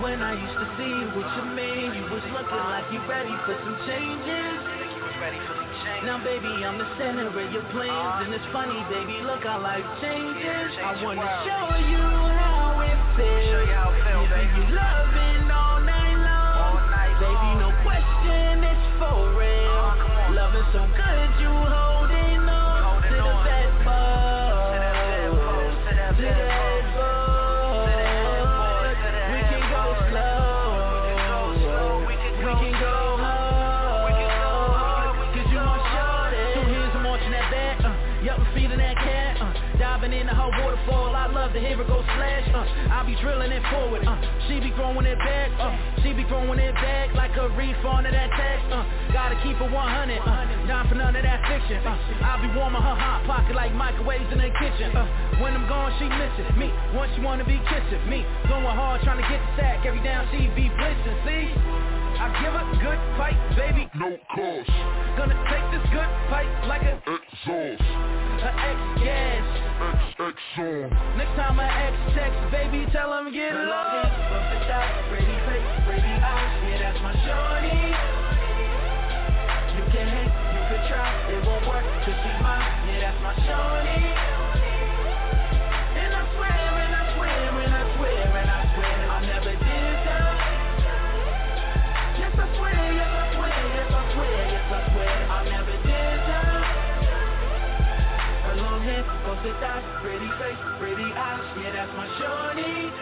[0.00, 3.54] when I used to see what you with you was looking like you ready for
[3.64, 4.77] some changes.
[5.18, 8.26] Now baby, I'm the center of your plans.
[8.26, 10.70] And it's funny, baby, look how life changes.
[10.78, 12.06] I wanna show you
[12.38, 13.66] how it feels.
[14.30, 16.78] Giving you loving all night long.
[17.18, 21.87] Baby, no question, it's for real Loving so good, you holding
[41.48, 44.68] love to hear it go splash uh, I be drilling it forward uh, She be
[44.76, 45.72] throwing it back uh,
[46.04, 48.84] She be throwing it back Like a refund of that tax uh,
[49.16, 52.84] Gotta keep it 100 uh, Down for none of that fiction uh, I be warming
[52.84, 56.68] her hot pocket Like microwaves in the kitchen uh, When I'm gone, she misses me.
[56.92, 58.26] Once she wanna be kissing me.
[58.48, 59.86] Going hard trying to get the sack.
[59.86, 61.48] Every down she be blitzing, see?
[62.18, 63.88] I give a good fight, baby.
[63.96, 64.68] No cost.
[65.16, 68.27] Gonna take this good fight like a exhaust.
[69.04, 69.44] Gas.
[70.18, 70.90] X on.
[71.16, 74.10] Next time her ex text, baby, tell him get lost.
[74.28, 76.52] Bump it out, face, pretty eyes.
[76.66, 77.78] Yeah, that's my shorty.
[79.76, 82.88] You can hate, you can try, it won't work, cause she's mine.
[82.88, 84.27] Yeah, that's my shorty.
[99.60, 102.92] Thighs, pretty face, pretty eyes, yeah, that's my shorty.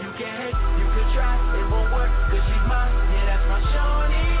[0.00, 3.60] You can't hate, you can try, it won't work, cause she's mine, yeah, that's my
[3.72, 4.39] shorty.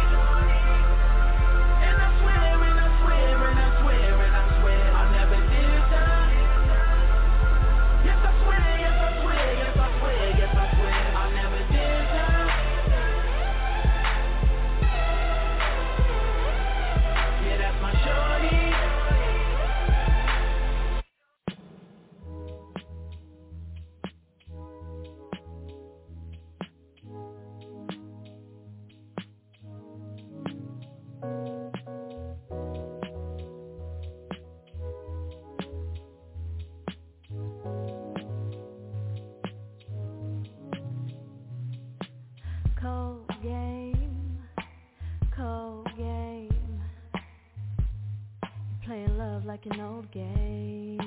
[48.90, 50.98] Playing love like an old game.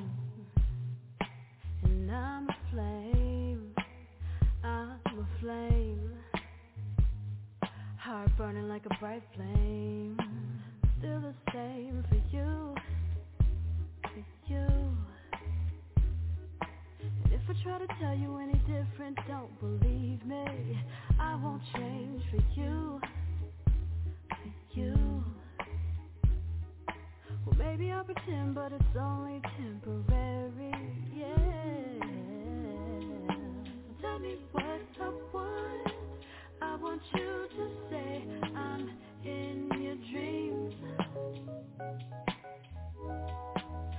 [1.83, 3.75] And I'm a flame,
[4.63, 6.11] I'm a flame.
[7.97, 10.17] Heart burning like a bright flame.
[10.99, 12.73] Still the same for you,
[14.01, 14.65] for you.
[17.01, 20.79] And if I try to tell you any different, don't believe me.
[21.19, 23.01] I won't change for you,
[24.29, 25.23] for you.
[27.45, 30.73] Well, maybe I'll pretend, but it's only temporary,
[31.15, 32.05] yeah.
[34.01, 34.63] Tell me what
[35.01, 35.93] I want.
[36.61, 38.23] I want you to say
[38.55, 38.89] I'm
[39.25, 40.73] in your dreams.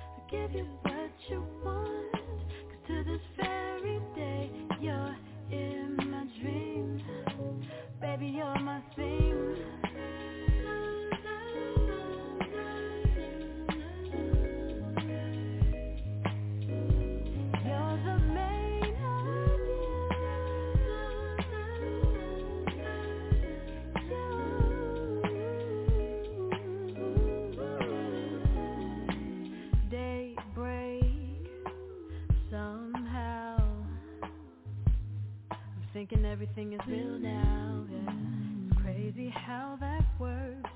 [0.02, 2.12] I give you what you want.
[2.12, 5.16] Cause to this very day, you're
[5.50, 7.02] in my dreams.
[8.00, 9.63] Baby, you're my theme.
[36.06, 38.12] thinking everything is real now, yeah.
[38.70, 40.70] It's crazy how that works,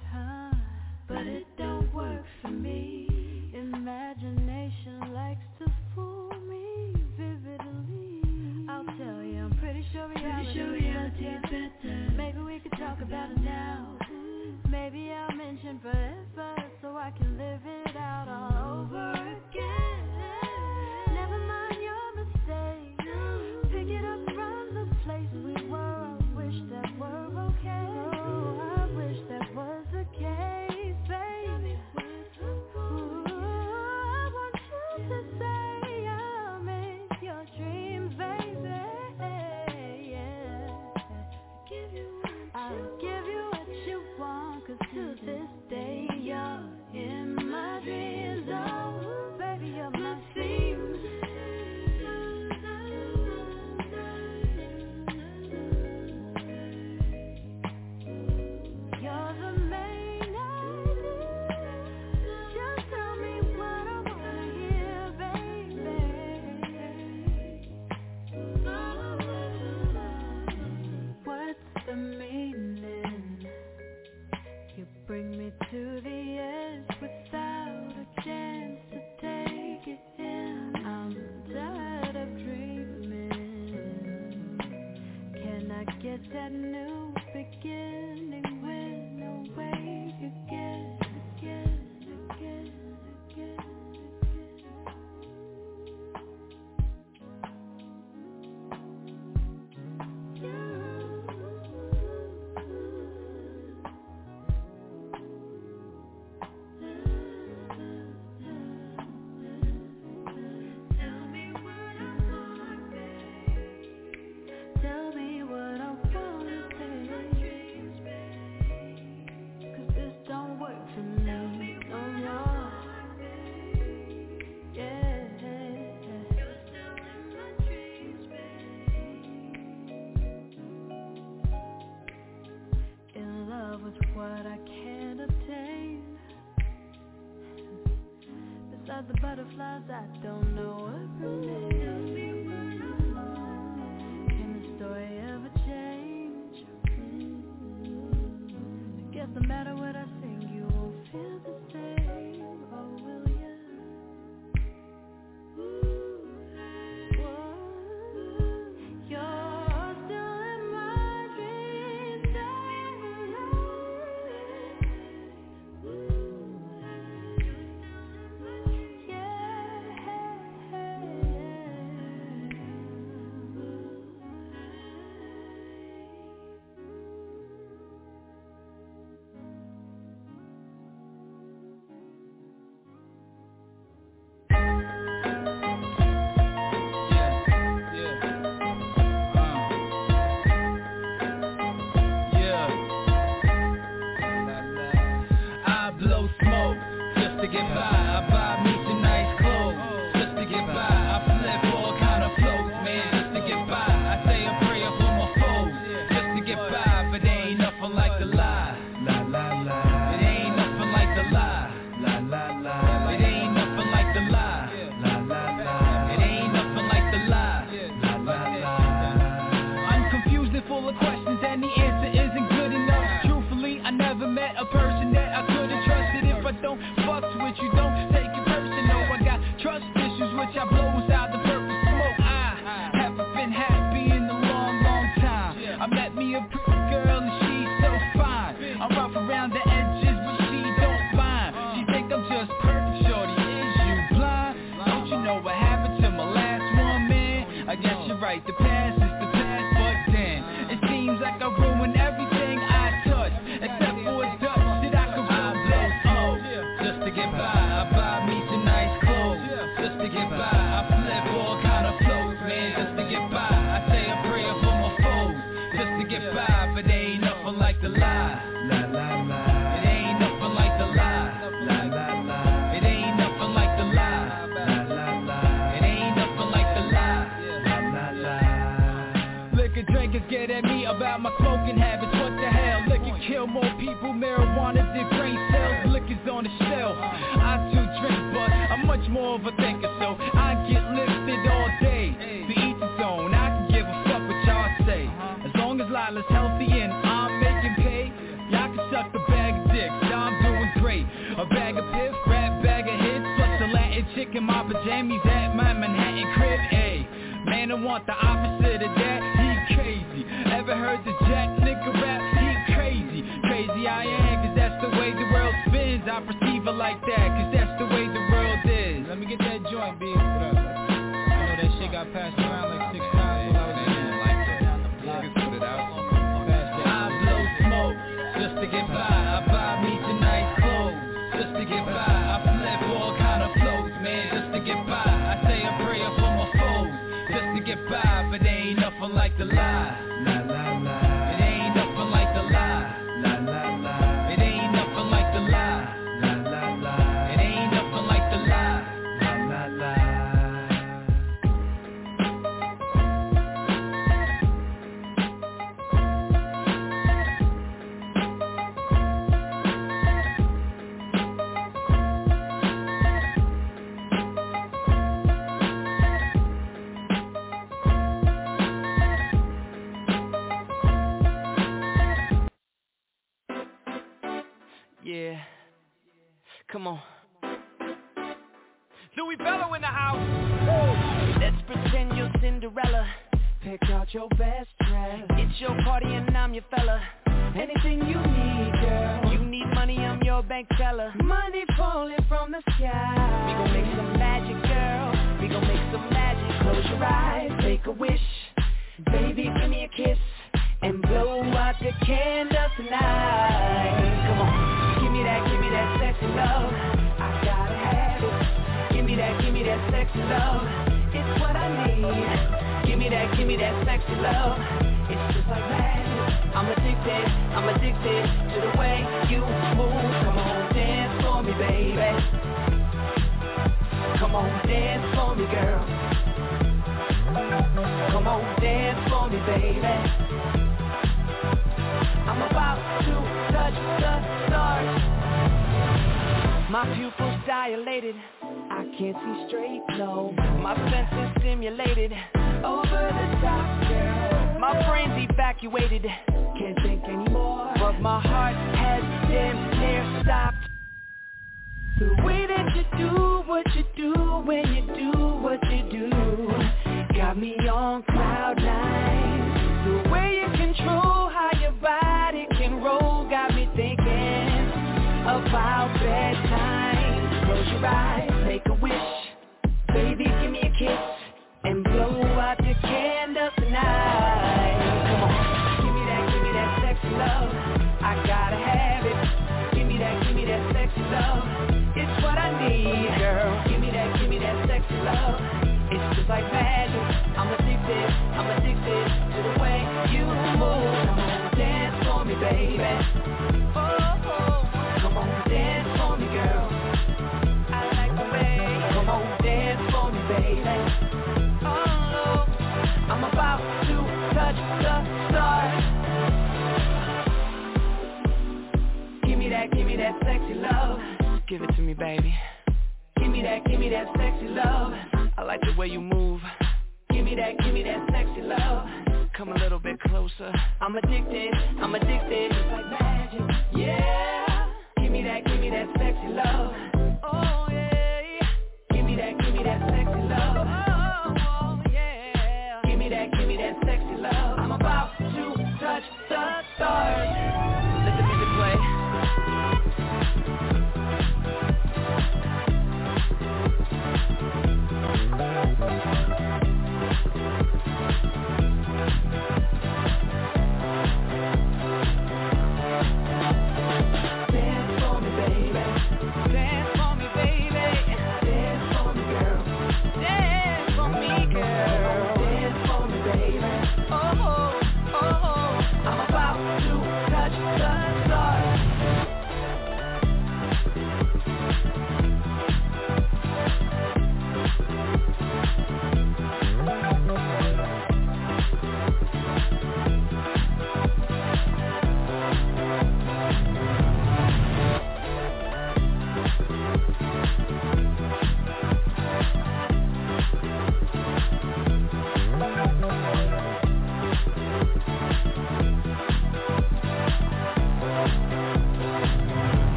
[307.98, 308.27] nigga the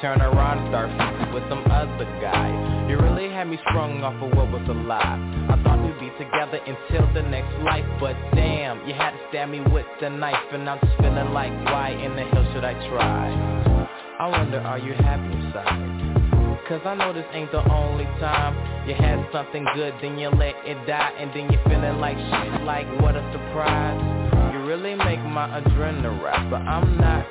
[0.00, 2.48] turn around and start f***ing with some other guy
[2.88, 5.16] You really had me sprung off of what was a lie
[5.48, 9.48] I thought we'd be together until the next life But damn, you had to stab
[9.48, 12.74] me with the knife And I'm just feeling like, why in the hell should I
[12.88, 13.88] try?
[14.18, 16.64] I wonder, are you happy inside?
[16.68, 18.52] Cause I know this ain't the only time
[18.88, 22.62] You had something good, then you let it die And then you're feeling like shit,
[22.64, 27.24] like what a surprise You really make my adrenaline rise But I'm not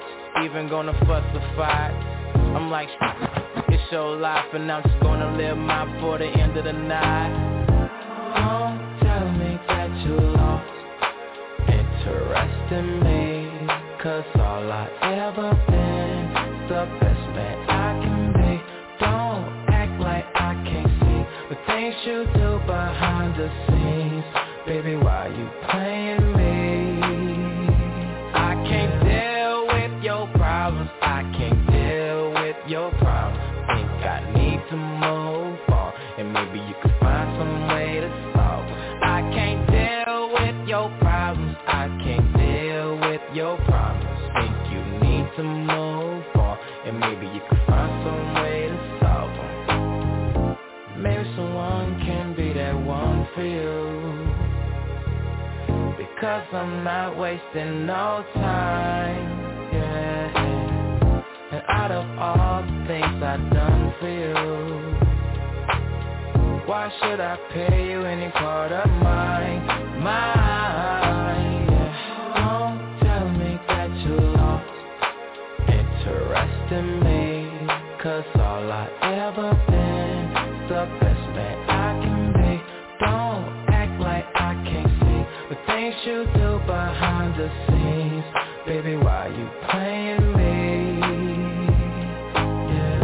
[0.44, 2.15] even gonna fuss or fight
[2.56, 2.88] I'm like,
[3.68, 7.56] it's your life and I'm just gonna live mine for the end of the night.
[8.38, 10.64] Don't tell me that you lost
[11.68, 13.68] interest in me
[14.02, 18.54] Cause all I ever been The best man I can be.
[19.04, 24.26] Don't act like I can't see The things you do behind the scenes.
[24.66, 26.35] Baby, why you playing
[56.26, 63.94] Because I'm not wasting no time Yeah And out of all the things I've done
[64.00, 64.34] for you
[66.66, 69.68] Why should I pay you any part of mine?
[70.02, 71.94] Mine yeah.
[72.42, 74.66] Don't tell me that you lost
[75.70, 77.68] interest in me
[78.02, 78.90] Cause all I
[79.28, 79.75] ever
[86.06, 88.26] you do behind the scenes?
[88.68, 91.02] Baby, why you playing me?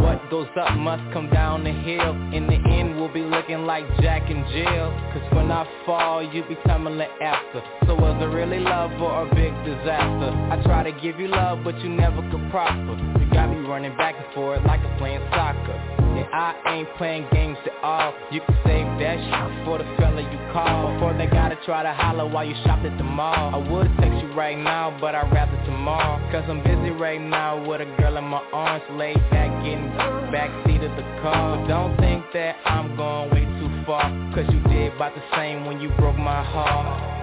[0.02, 2.12] What goes up must come down the hill.
[2.32, 6.44] In the end we'll be looking like Jack and Jill Cause when I fall you
[6.44, 7.62] be tumbling after.
[7.86, 10.30] So was it really love or a big disaster?
[10.52, 12.96] I try to give you love but you never could prosper.
[13.18, 17.26] You got me running back and forth like I'm playing soccer And I ain't playing
[17.32, 18.12] games at all.
[18.30, 20.92] You can save that shit for the fella you call.
[20.92, 23.54] Before they gotta try to holler while you shop at the mall.
[23.54, 26.20] I would text you right now but I'd rather tomorrow.
[26.30, 28.84] Cause I'm busy right now with a girl in my arms.
[28.92, 29.88] Laid back getting
[30.28, 31.56] backseat of the car.
[31.56, 34.04] But don't think that I'm going way too far.
[34.34, 37.22] Cause you did about the same when you broke my heart.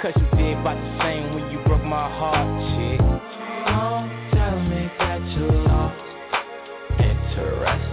[0.00, 2.46] Cause you did about the same when you broke my heart,
[2.76, 3.05] chick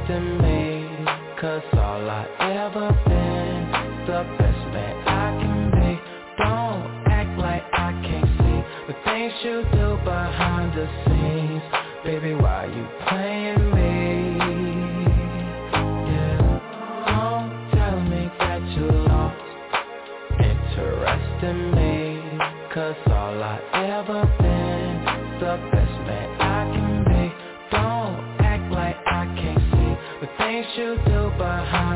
[0.09, 1.05] in me
[1.39, 5.99] Cause all I ever been The best man I can be.
[6.37, 11.63] Don't act like I can't see The things you do behind the scenes.
[12.05, 12.62] Baby, why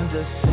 [0.08, 0.47] behind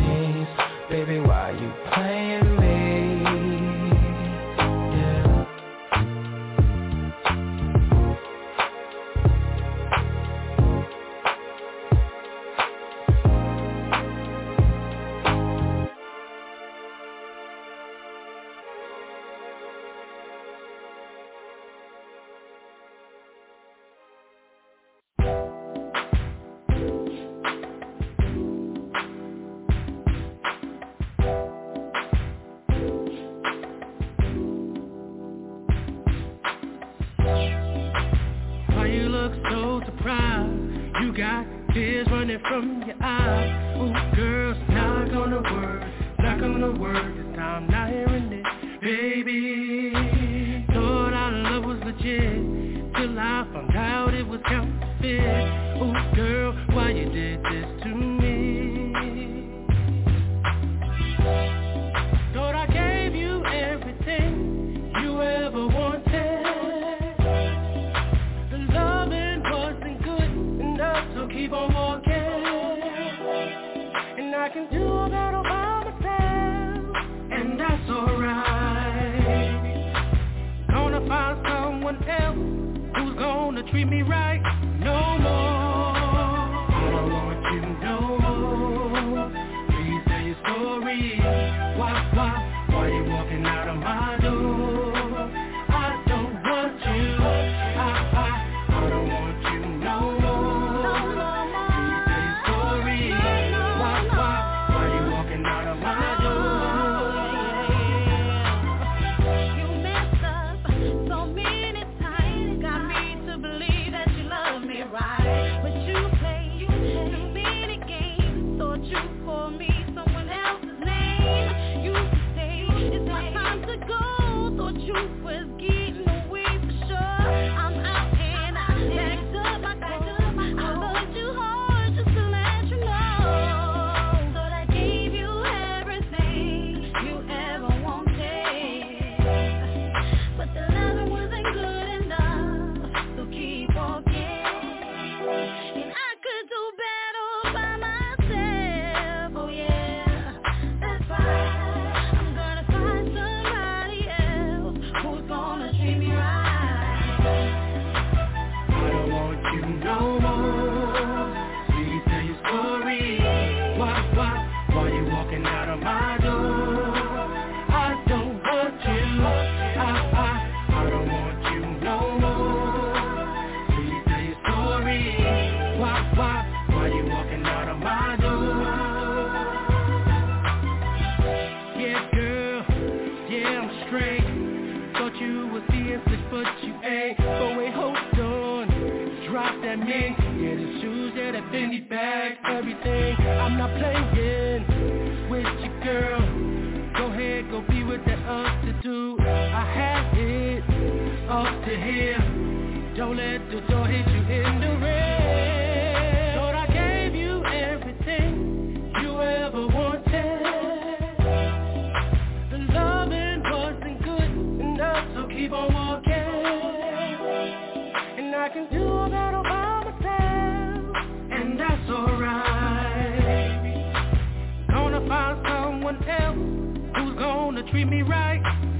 [227.89, 228.74] me right.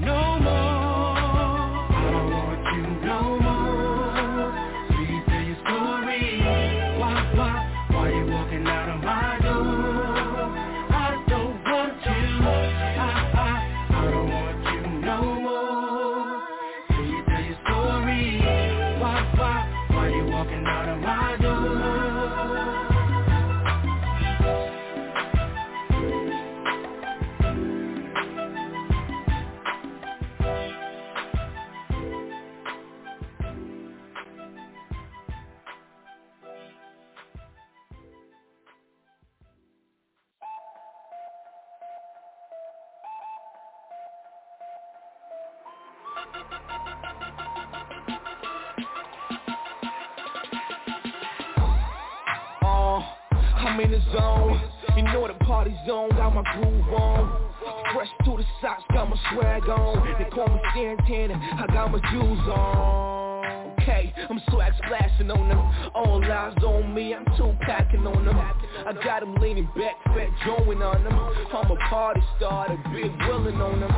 [65.16, 65.92] Swag splashing on them.
[65.94, 68.36] All eyes on me, I'm too packing on them.
[68.38, 71.12] I got them leaning back, fat joint on them.
[71.52, 73.92] I'm a party starter, big willing on them.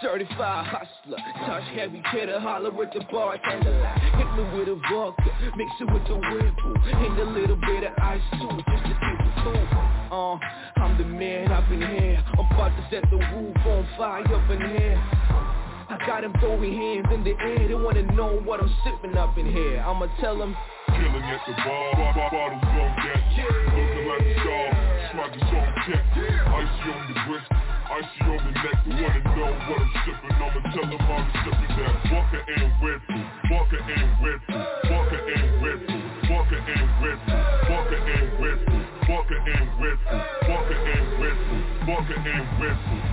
[0.00, 3.86] Certified hustler, touch heavy hitter, holler at the bartender.
[4.16, 7.92] Hit me with a vodka, mix it with the Bull, and a little bit of
[7.98, 9.68] ice too, just to keep it cool.
[10.10, 14.24] Uh, I'm the man up in here, I'm about to set the roof on fire
[14.24, 15.61] up in here.
[15.92, 19.36] I got them throwing hands in the air, they wanna know what I'm sipping up
[19.36, 19.76] in here.
[19.84, 20.56] I'ma tell them,
[20.88, 23.20] Killing at the bar, bar, bar bottles on deck.
[23.36, 24.72] Looking like a star,
[25.12, 26.00] smockers on check.
[26.16, 27.44] Icy on the wrist,
[27.92, 28.76] icy on the neck.
[28.88, 30.32] They wanna know what I'm sipping.
[30.32, 35.20] I'ma tell them I'm sipping that Walker and Red Bull, Walker and Red Bull, Walker
[35.28, 36.00] and Red Bull,
[36.40, 38.80] Walker and Red Bull, Walker and Red Bull,
[39.12, 43.11] Walker and Red Bull, Walker and Red Bull, Walker and Red Bull.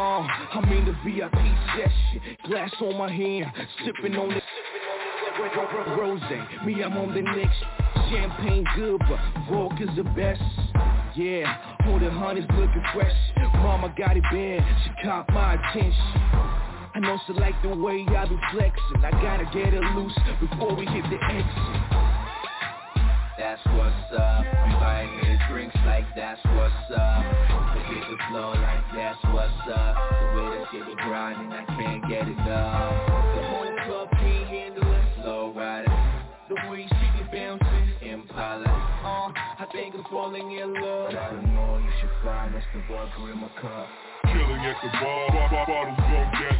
[0.00, 1.34] Uh, I'm in the VIP
[1.76, 3.52] session, glass on my hand,
[3.84, 4.40] sipping on the
[5.96, 6.20] Rose,
[6.64, 7.56] me I'm on the next.
[8.10, 9.18] Champagne good, but
[9.48, 10.42] vodka's the best.
[11.16, 13.12] Yeah, all the honey's looking fresh.
[13.54, 15.94] Mama got it bad, she caught my attention.
[16.94, 19.04] I know she like the way I be flexing.
[19.04, 22.00] I gotta get her loose before we hit the exit.
[23.38, 24.44] That's what's up.
[24.44, 27.69] I'm buying me drinks like that's what's up
[28.10, 29.94] the flow like that's what's up.
[29.94, 34.90] The way that shit is grinding, I can't get enough The whole club can't handle
[34.90, 35.94] it, slow riding
[36.50, 38.66] The way she get bouncing, Impala.
[38.66, 41.14] Uh, I think I'm falling in love.
[41.14, 42.50] I don't know, you should find.
[42.50, 43.86] Us the vodka in my cup.
[44.26, 46.58] Killing at the bar, bar, bar bottles on deck.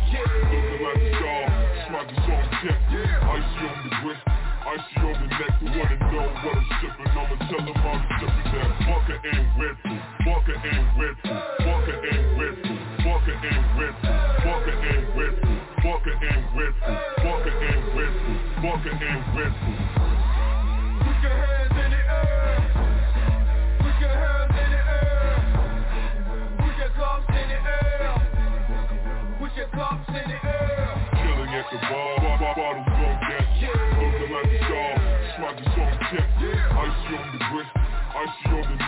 [0.54, 1.42] Looking like a star,
[1.90, 2.78] smokey's on check
[3.26, 4.22] Icy on the wrist,
[4.70, 8.48] icy on the neck Who wanna know what I'm sippin', I'ma tell them I'm sipping
[8.54, 13.64] that Vodka and Red Bull, vodka and Red Bull Vodka and Red Bull, vodka and
[13.78, 18.90] Red Bull Vodka and Red Bull, vodka and Red Bull Vodka and Red Bull, vodka
[18.90, 19.89] and Red Bull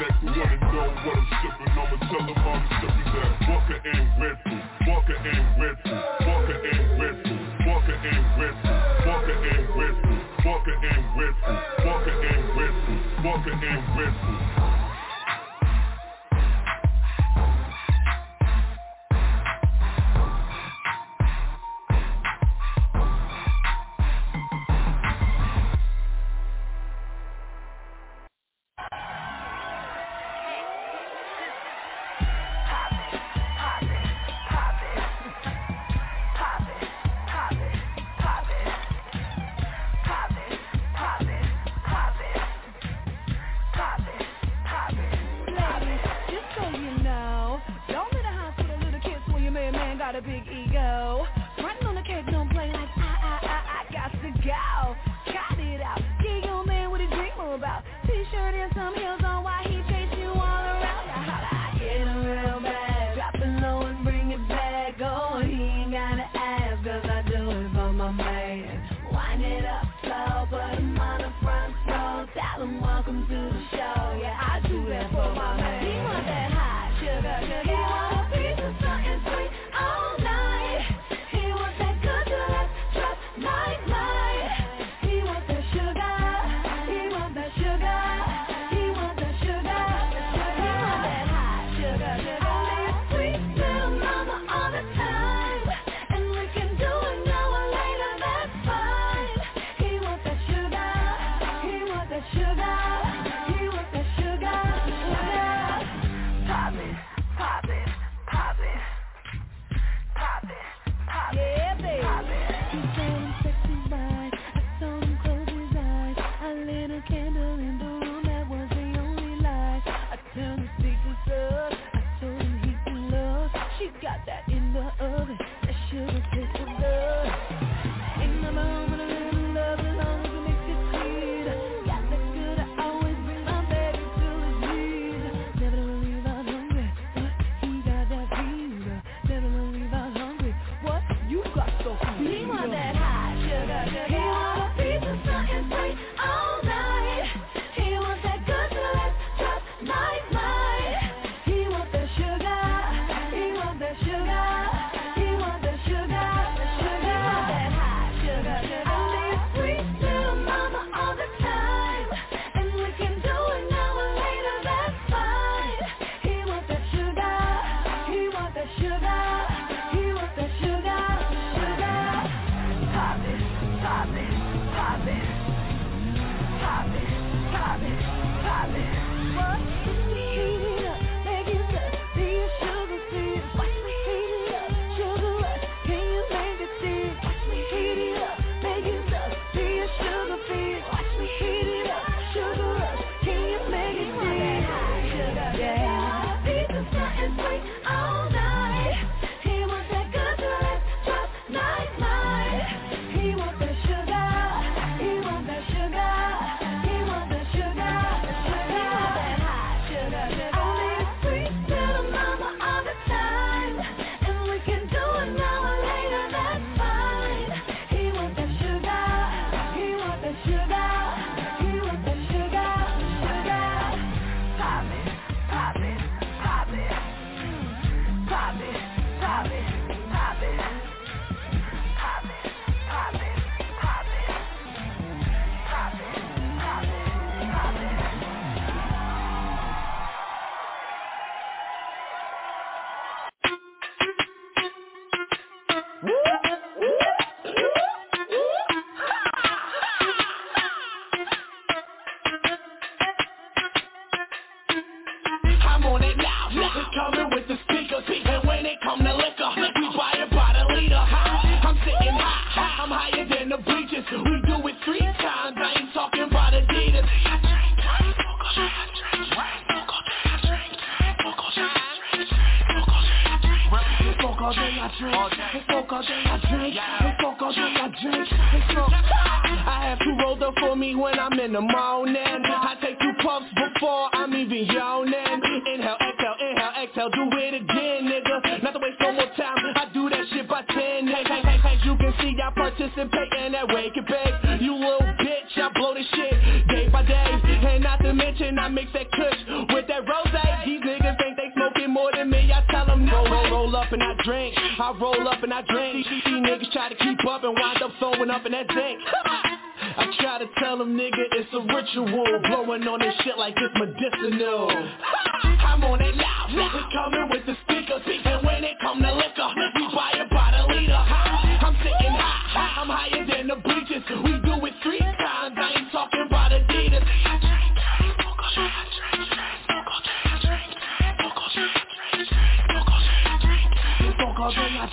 [0.02, 1.72] the neck wanna know what I'm sipping?
[1.78, 3.30] I'ma tell them I'm sipping that.
[3.46, 6.00] Vodka and Red Bull, vodka and Red Bull.
[6.26, 8.82] Vodka and Red Bull, vodka and Red Bull.
[9.04, 11.58] Vodka and Red Bull, vodka and Red Bull.
[11.84, 14.61] Vodka and Red Bull, vodka and Red Bull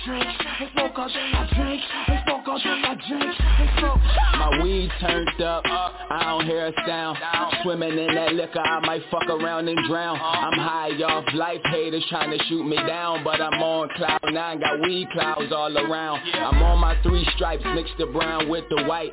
[0.02, 1.82] I drink, all day I drink,
[2.24, 2.39] smoke
[4.40, 7.16] My weed turned up, I don't hear a sound.
[7.62, 10.18] Swimming in that liquor, I might fuck around and drown.
[10.20, 13.22] I'm high off life, haters trying to shoot me down.
[13.22, 16.20] But I'm on cloud nine, got weed clouds all around.
[16.34, 19.12] I'm on my three stripes, mix the brown with the white.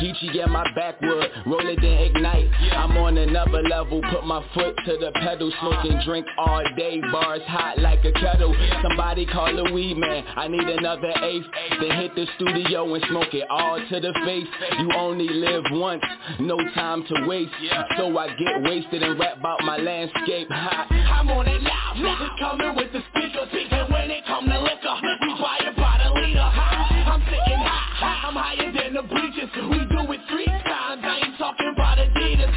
[0.00, 2.48] Geechee get my backwood, roll it then ignite.
[2.72, 5.52] I'm on another level, put my foot to the pedal.
[5.60, 8.54] Smoking drink all day, bars hot like a kettle.
[8.82, 11.46] Somebody call a weed man, I need another eighth.
[11.80, 14.46] Then hit the studio and smoke it all to the face.
[14.78, 16.02] You only live once,
[16.38, 17.50] no time to waste.
[17.96, 20.48] So I get wasted and rap about my landscape.
[20.50, 24.60] Hot I'm on it loud, niggas coming with the speakers And when it come to
[24.60, 26.40] liquor, we buy it by the liter.
[26.40, 29.50] I'm sitting high, I'm higher than the bleachers.
[29.54, 32.54] We do it three times, I ain't talking about Adidas.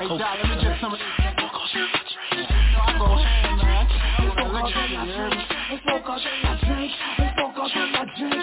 [0.00, 1.06] Hey, John, let me get some of this.
[2.82, 4.10] I go ham, man.
[4.20, 7.29] Smoke all day I drink, smoke all day
[7.74, 8.39] I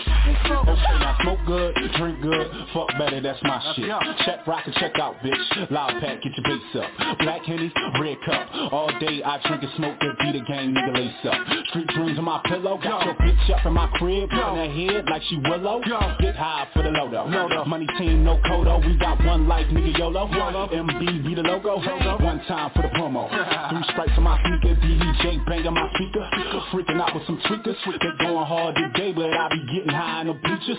[1.48, 3.90] good, drink good, fuck better, that's my shit.
[4.26, 5.72] Check rock and check out, bitch.
[5.72, 7.18] Loud pack, get your bass up.
[7.20, 8.74] Black Henny, red cup.
[8.74, 11.68] All day I drink and smoke that beat gang, nigga lace up.
[11.70, 15.06] Street dreams on my pillow, got your bitch up in my crib, on her head
[15.10, 15.82] like she willow.
[16.20, 17.66] Get high for the lodo.
[17.66, 18.86] Money team, no codo.
[18.86, 20.28] We got one life, nigga YOLO.
[20.28, 21.78] MB be the logo.
[21.78, 23.30] One time for the promo.
[23.70, 26.30] Three stripes on my sneaker, DJ banging my speaker.
[26.72, 27.76] Freaking out with some tweakers.
[27.86, 30.78] They going hard today, but I be getting high in the bleachers.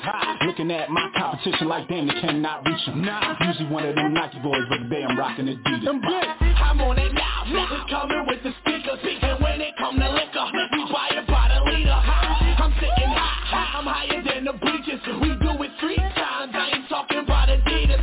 [0.59, 3.05] Looking at my competition like damn, they cannot reach them.
[3.05, 5.87] Nah, usually one of them Nike boys, but today I'm rocking Adidas.
[5.87, 10.47] I'm on it now, niggas coming with the speakers And when it come to liquor,
[10.75, 15.63] we buy by the liter I'm sitting high, I'm higher than the bleachers We do
[15.63, 18.03] it three times, I ain't talking about Adidas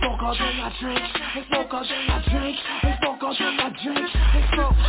[0.00, 1.04] Smoke all day I drink,
[1.52, 2.56] smoke all day I drink,
[3.20, 4.83] all day I drink,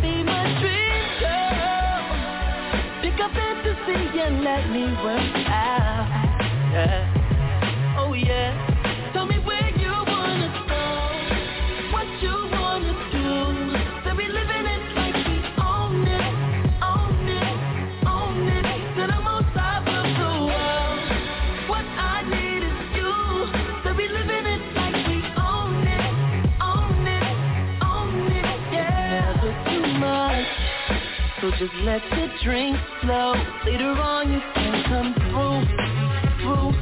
[0.00, 0.39] be my
[31.60, 33.34] Just let the drink flow.
[33.66, 35.60] Later on you can come through,
[36.40, 36.72] through,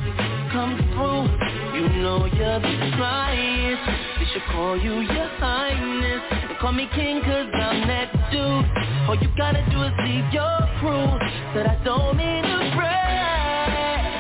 [0.55, 1.26] come through.
[1.74, 3.82] You know you're the flyest.
[4.20, 6.22] They should call you your highness.
[6.46, 8.64] They call me king cause I'm that dude.
[9.10, 11.10] All you gotta do is leave your crew.
[11.59, 14.14] But I don't mean to brag.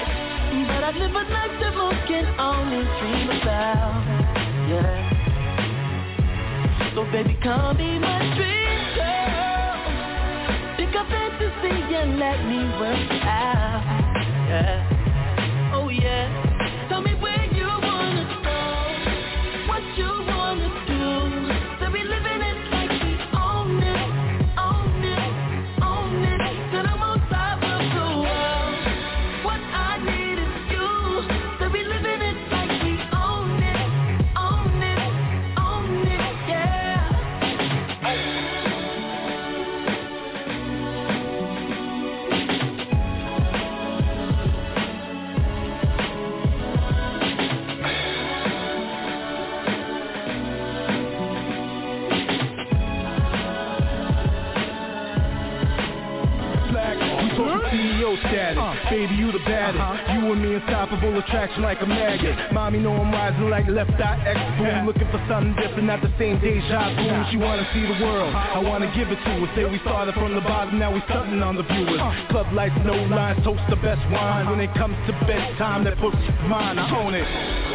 [0.74, 3.94] But I live a life that most can only dream about.
[4.66, 5.06] Yeah.
[6.96, 8.57] So baby, come be my dream
[11.38, 13.84] to see you let me work out.
[14.48, 14.87] Yeah.
[59.68, 59.80] at it.
[59.80, 60.12] Uh-huh.
[60.16, 62.52] You and me unstoppable, attraction like a magnet.
[62.52, 64.86] Mommy know I'm rising like left eye X boom.
[64.86, 67.08] Looking for something different, not the same deja vu.
[67.30, 68.58] She wanna see the world, uh-huh.
[68.58, 69.48] I wanna give it to her.
[69.54, 72.00] Say we started from the bottom, now we stunting on the viewers.
[72.00, 72.32] Uh-huh.
[72.32, 74.48] Club lights, no lines, toast the best wine.
[74.48, 76.16] When it comes to bedtime, that puts
[76.48, 77.67] mine, I own it.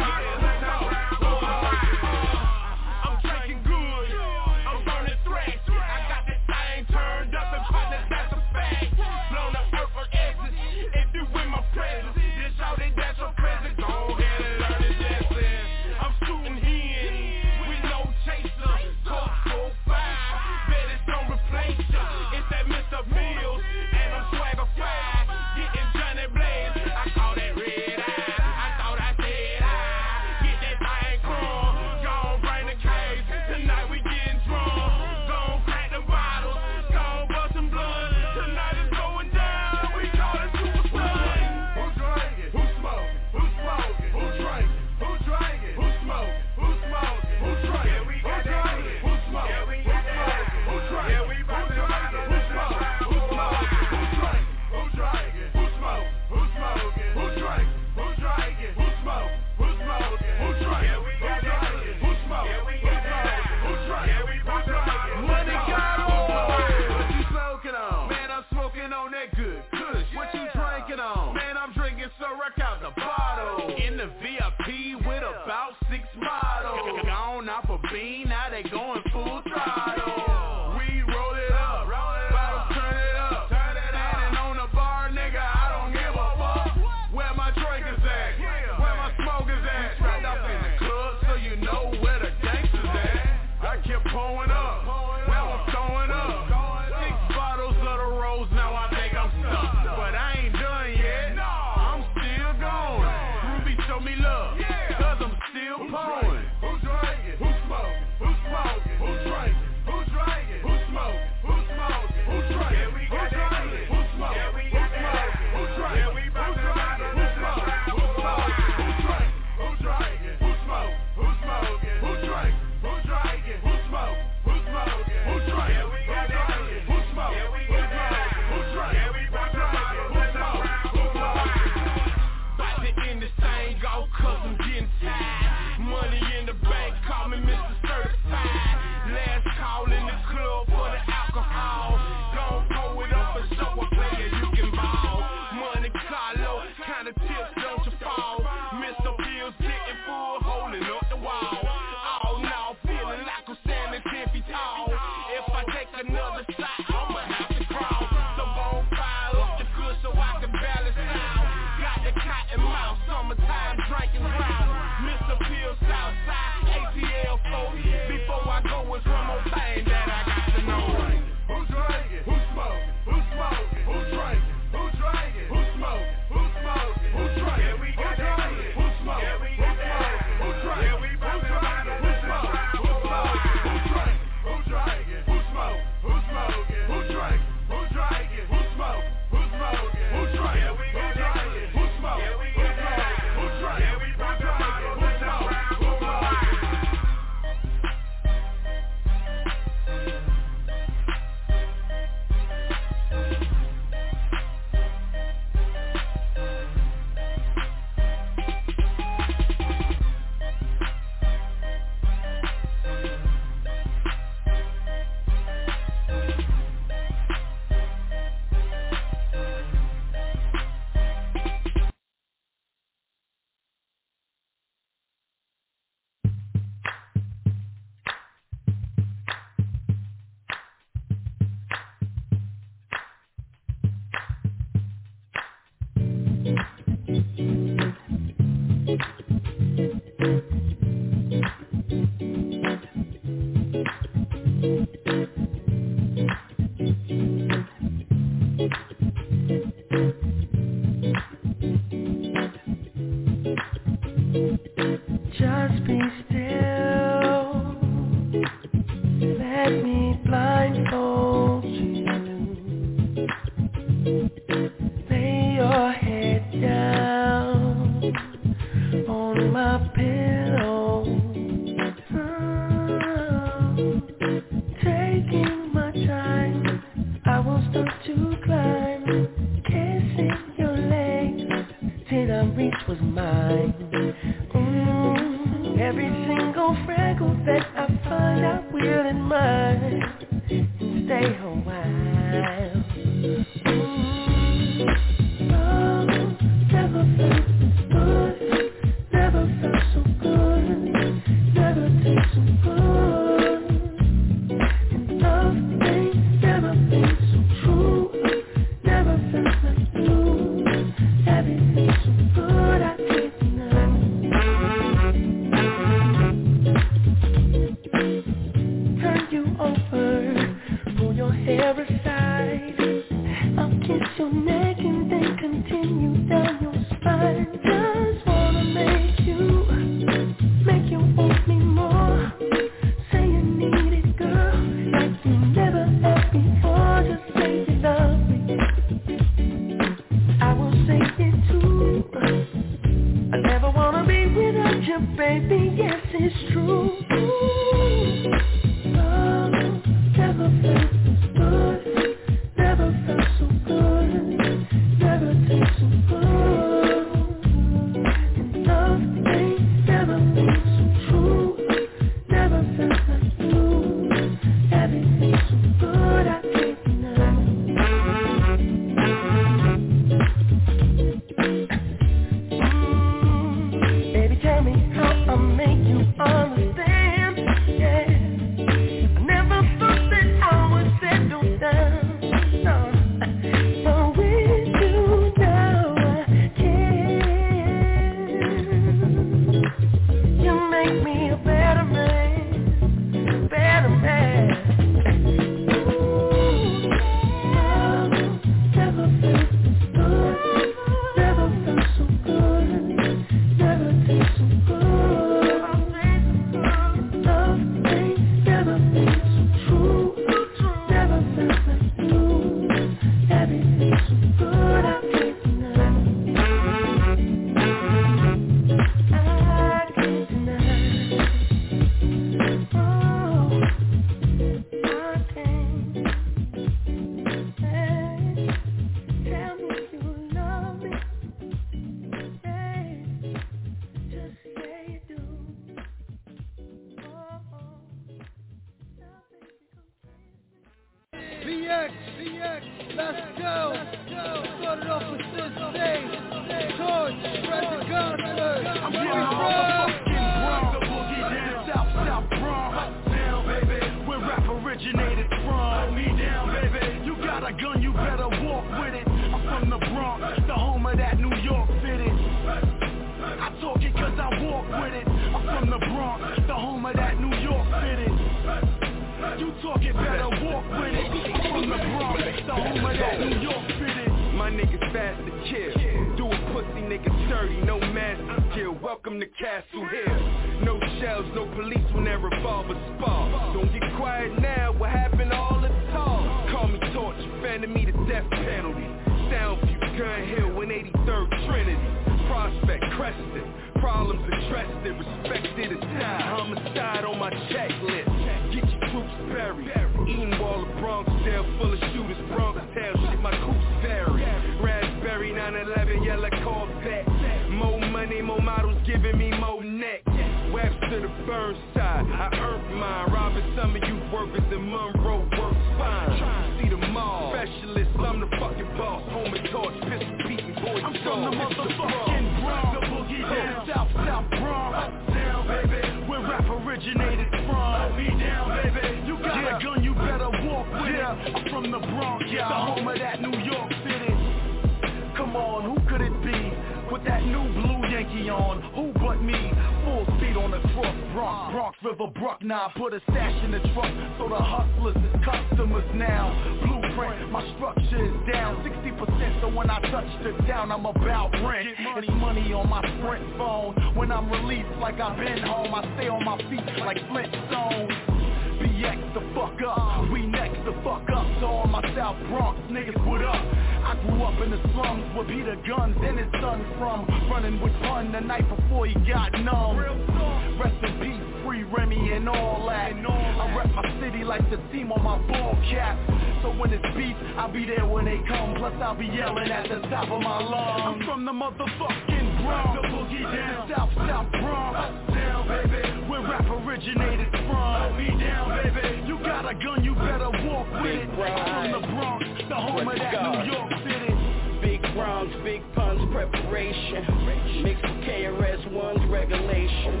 [576.64, 578.54] When it's beef, I'll be there when they come.
[578.56, 580.96] Plus I'll be yelling at the top of my lungs.
[580.96, 584.80] I'm from the motherfucking Bronx The boogie down, South, South Bronx.
[585.12, 587.98] Down, baby, where rap originated from.
[588.00, 591.08] Me down, baby, you got a gun, you better walk with it.
[591.12, 594.14] From the Bronx, the home of that New York City.
[594.62, 597.60] Big Bronx, big Pun's preparation.
[597.62, 600.00] Mixed with KRS-One's regulation.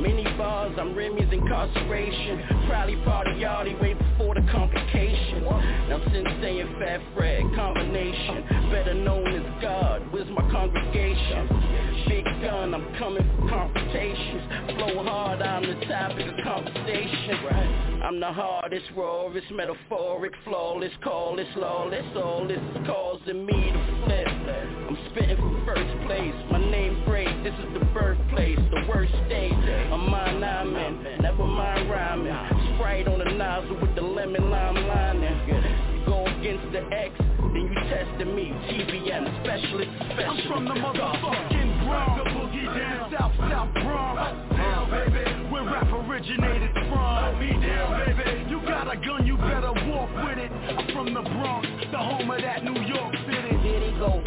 [0.00, 2.68] Many bars, I'm Remy's incarceration.
[2.68, 5.05] Probably part of Yardie way before the complication
[5.88, 8.70] Now since saying Fat Fred, combination.
[8.70, 11.48] Better known as God, where's my congregation?
[12.08, 14.42] Big gun, I'm coming for confrontations.
[14.76, 17.86] Flow hard, I'm the topic of conversation.
[18.02, 22.04] I'm the hardest, rawest, metaphoric, flawless, call this lawless.
[22.16, 24.28] All this is causing me to flip.
[24.28, 29.52] I'm spitting for first place, my name great This is the birthplace, the worst state.
[29.52, 34.86] Of mine I'm in, never mind rhyming Sprite on the nozzle with the lemon lime
[34.86, 36.04] lining.
[36.04, 38.52] Go against the X, then you testing me.
[38.68, 42.22] TBM, specialist, specialist I'm from the motherfucking Bronx.
[42.22, 44.20] The boogie down, South, South Bronx.
[44.56, 47.40] Down, baby, where rap originated from.
[47.40, 50.52] Me down, baby, you got a gun, you better walk with it.
[50.52, 53.56] I'm from the Bronx, the home of that New York City.
[53.56, 54.22] There they go,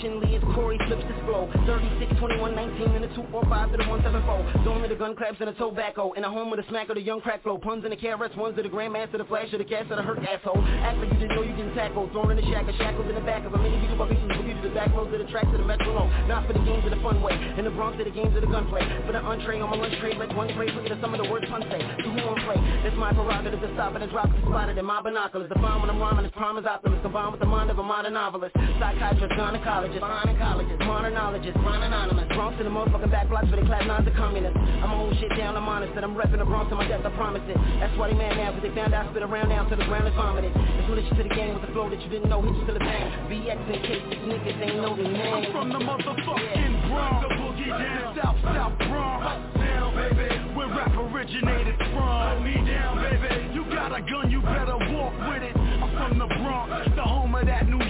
[0.00, 4.64] patiently as Corey flips his flow 36, 21, 19, and a 245 to the 174
[4.64, 6.12] Zone of the gun claps and the tobacco.
[6.16, 7.58] In the home of the smack of the young crack flow.
[7.58, 10.02] Puns in the carrots, ones of the grandmaster, the flash of the gas of the
[10.02, 10.56] hurt asshole.
[10.56, 13.26] Like you didn't know you getting tackled Thrown in the shack of shackles in the
[13.28, 15.52] back of a mini beetle bucket From you to the back roads of the tracks
[15.52, 17.36] to the metronome Not for the games of the fun way.
[17.60, 18.80] In the Bronx to the games of the gunplay.
[19.04, 21.28] For the entree on my lunch tray Like one tray, look at some of the
[21.28, 21.80] words pun say.
[22.00, 22.56] So who won't play?
[22.88, 25.48] It's my prerogative to stop it and drop it Spotted in my binoculars.
[25.52, 27.02] The fine when I'm rhyming is prime as optimist.
[27.04, 28.56] Combined with the mind of a modern novelist.
[28.56, 32.28] Psychiatrist, gynecologist, phonologist, monologist, rhyme anonymous.
[32.28, 34.56] Bronx to the motherfucking back blocks for the clap nines of communists.
[34.56, 37.10] I'm hold shit down, I'm honest That I'm repping the Bronx to my death, I
[37.10, 37.56] promise it.
[37.80, 39.84] That's why they mad now Cause they found out I spit around down to the
[39.84, 40.52] ground and vomited.
[40.54, 42.72] It's relation to the game with the flow that you didn't know Hit you to
[42.72, 43.10] the bang.
[43.26, 47.26] BX in case these niggas ain't know the name I'm from the motherfucking Bronx.
[47.26, 49.26] The boogie down, South, South Bronx.
[49.58, 52.44] Down, baby, where rap originated from.
[52.44, 55.56] Me down, baby, you got a gun, you better walk with it.
[55.56, 57.89] I'm from the Bronx, the home of that New York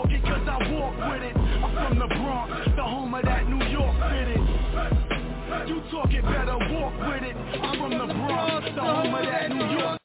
[0.00, 1.36] talk it cause I walk with it.
[1.36, 4.40] I'm from the Bronx, the home of that New York City.
[5.68, 7.36] You talk it better walk with it.
[7.36, 9.99] I'm from the Bronx, the home of that New York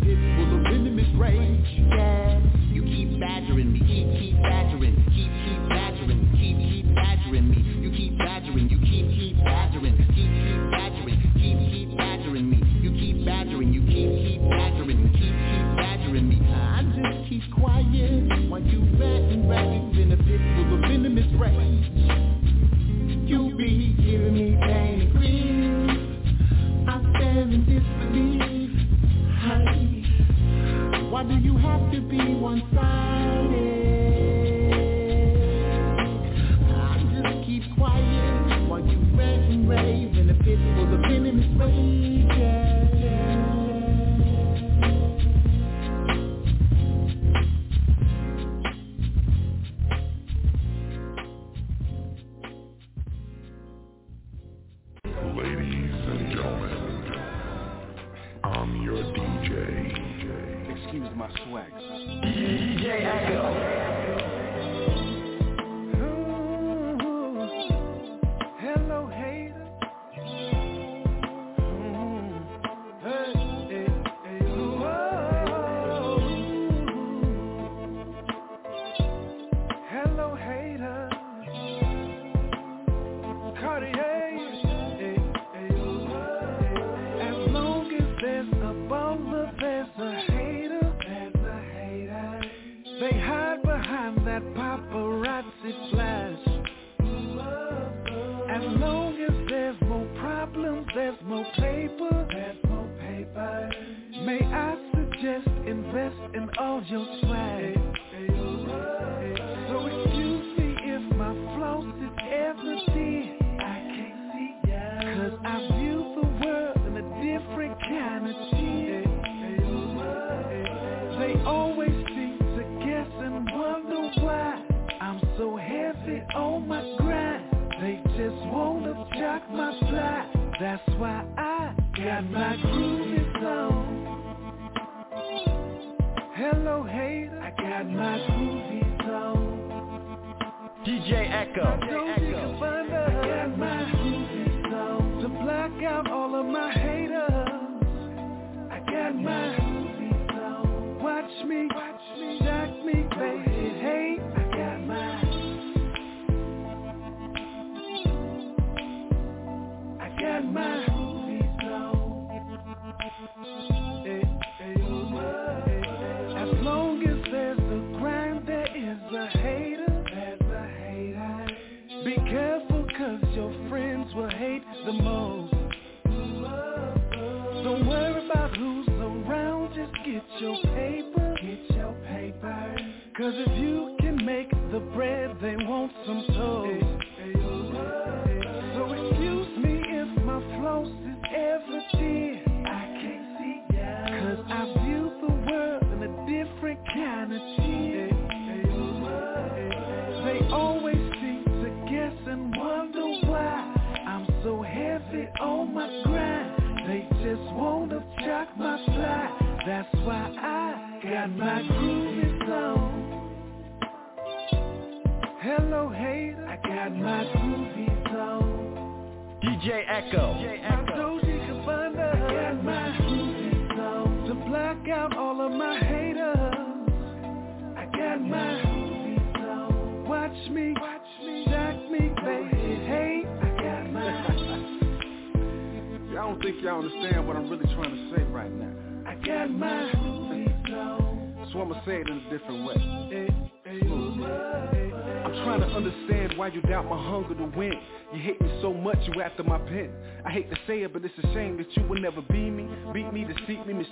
[0.00, 1.97] full of venomous rage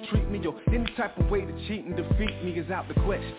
[0.01, 0.55] deceive me, yo.
[0.69, 3.35] Any type of way to cheat and defeat me is out the question.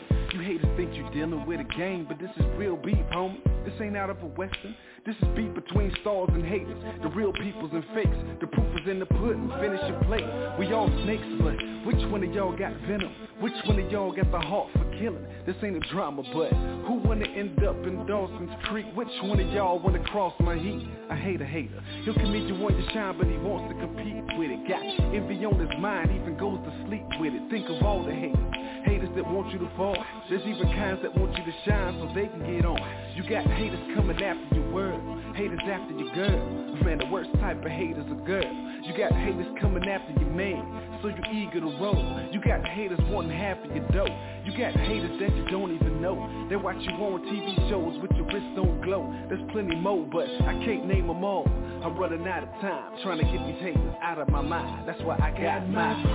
[0.48, 3.44] Haters think you're dealing with a game, but this is real beef, homie.
[3.65, 4.74] This ain't out of a western.
[5.06, 6.82] This is beef between stars and haters.
[7.03, 8.15] The real peoples and fakes.
[8.40, 10.24] The proof is in the pudding, finish your plate.
[10.57, 11.52] We all snakes, but
[11.86, 13.11] which one of y'all got venom?
[13.41, 15.26] Which one of y'all got the heart for killing?
[15.45, 16.53] This ain't a drama, but
[16.88, 18.86] who wanna end up in Dawson's Creek?
[18.95, 20.88] Which one of y'all wanna cross my heat?
[21.10, 21.84] I hate a hater.
[22.06, 24.68] He'll commit you want your shine, but he wants to compete with it.
[24.68, 24.84] Got
[25.14, 27.52] envy on his mind, even goes to sleep with it.
[27.52, 28.40] Think of all the haters.
[28.86, 29.98] Haters that want you to fall.
[30.38, 32.78] There's even kinds that want you to shine so they can get on.
[33.16, 35.02] You got haters coming after your word.
[35.34, 36.38] Haters after your girl.
[36.86, 38.46] Man, the worst type of haters a girl.
[38.86, 40.62] You got haters coming after your man,
[41.02, 41.98] so you eager to roll.
[42.32, 44.14] You got haters wanting half of your dough.
[44.46, 46.46] You got haters that you don't even know.
[46.50, 49.12] They watch you on TV shows with your wrist don't glow.
[49.30, 51.50] There's plenty more, but I can't name them all.
[51.84, 54.88] I'm running out of time, trying to get these haters out of my mind.
[54.88, 56.06] That's why I got mine.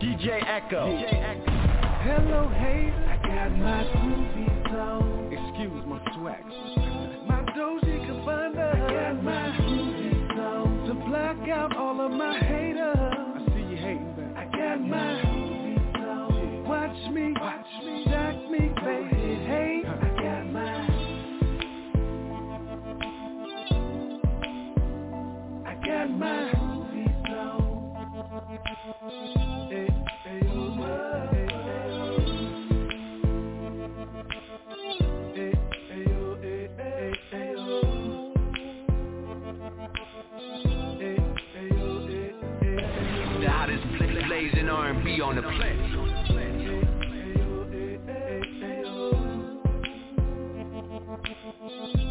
[0.00, 1.61] DJ Echo.
[2.04, 5.32] Hello hater, I got my groovies on.
[5.32, 6.44] Excuse my swag.
[7.28, 10.88] My Dolce Gabbana, I got my groovies on.
[10.88, 14.34] To block out all of my haters, I see you hating, baby.
[14.36, 16.64] I got my groovies on.
[16.64, 19.44] Watch me, watch me, shock me, baby.
[19.46, 20.88] Hey, I got my.
[25.70, 27.68] I got my groovies on.
[29.70, 29.88] Hey,
[30.24, 31.21] hey, oh,
[45.32, 45.82] on the planet.
[51.62, 52.01] DJ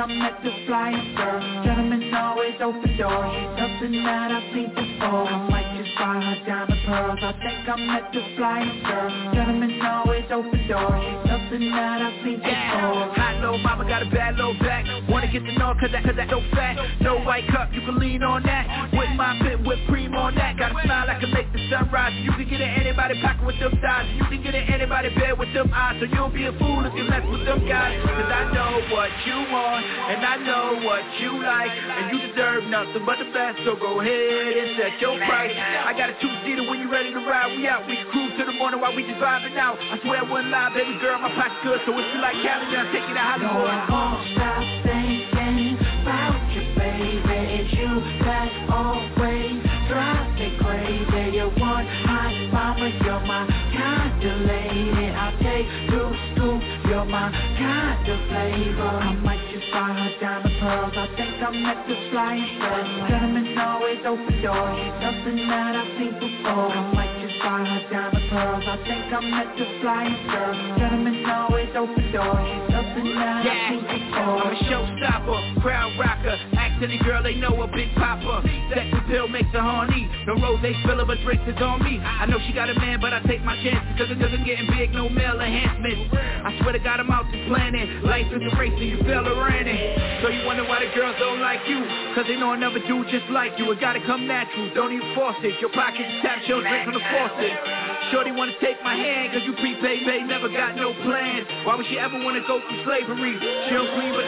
[0.00, 5.28] I met the flying girl Gentlemen always open doors She's something that I've seen before.
[5.28, 9.78] I might just buy her diamond pearls I think I met the flying girl Gentlemen
[9.82, 14.36] always open doors She's something that I've seen before Hot little mama got a bad
[14.36, 14.86] little back.
[15.08, 16.78] Wanna get to know cause that, cause that so fat.
[17.00, 18.92] No white cup, you can lean on that.
[18.92, 20.58] With my fit, with cream on that.
[20.58, 22.14] Got a smile that can make the sun rise.
[22.22, 24.06] You can get in anybody pocket with them thighs.
[24.14, 25.98] You can get in anybody bed with them eyes.
[25.98, 27.98] So you'll be a fool if you mess with them guys.
[27.98, 31.72] Cause I know what you want, and I know what you like.
[31.74, 33.58] And you deserve nothing but the best.
[33.66, 35.54] So go ahead and set your price.
[35.56, 37.50] I got a two-seater when you ready to ride.
[37.56, 39.80] We out, we cruise to the morning while we just vibing out.
[39.80, 41.80] I swear I wouldn't lie, baby girl, my pocket's good.
[41.86, 43.64] So if you like Cali, then I'll take you to Hollywood.
[43.64, 47.40] No, I won't stop thinking about you, baby.
[47.56, 47.92] It's you
[48.28, 49.56] that always
[49.88, 51.40] drives me crazy.
[51.40, 55.08] You're one hot mama, you're my kind of lady.
[55.16, 58.92] I'll take two scoops, you're my kind of flavor.
[59.00, 60.92] I might just buy her diamond pearls.
[60.92, 62.92] I think I met the flying first.
[63.08, 64.92] Gentlemen always open doors.
[65.00, 66.68] Something that I've seen before.
[66.68, 67.09] I might
[67.40, 68.64] buy her diamond pearls.
[68.66, 70.78] I think I met the flying first.
[70.78, 72.69] Gentlemen always open doors.
[72.94, 73.20] Before.
[73.20, 76.36] I'm a showstopper, crowd rocker.
[76.58, 78.42] Ask any girl they know a big popper.
[78.74, 80.08] Sex appeal makes her horny.
[80.26, 81.98] The rose filler, a drink is on me.
[81.98, 83.94] I know she got a man, but I take my chances.
[83.98, 86.12] Cause it doesn't getting big, no male enhancement.
[86.14, 88.04] I swear to God, I'm out this planet.
[88.04, 89.78] Life is a race and you feel a running.
[90.22, 91.80] So you wonder why the girls don't like you.
[92.14, 93.70] Cause they know never do just like you.
[93.72, 95.60] It gotta come natural, don't even force it.
[95.60, 97.99] Your pockets tap, she'll drink on the faucet.
[98.10, 101.46] Shorty wanna take my hand, cause you prepaid, babe, never got no plans.
[101.64, 103.38] Why would she ever wanna go through slavery?
[103.38, 104.26] She don't clean, but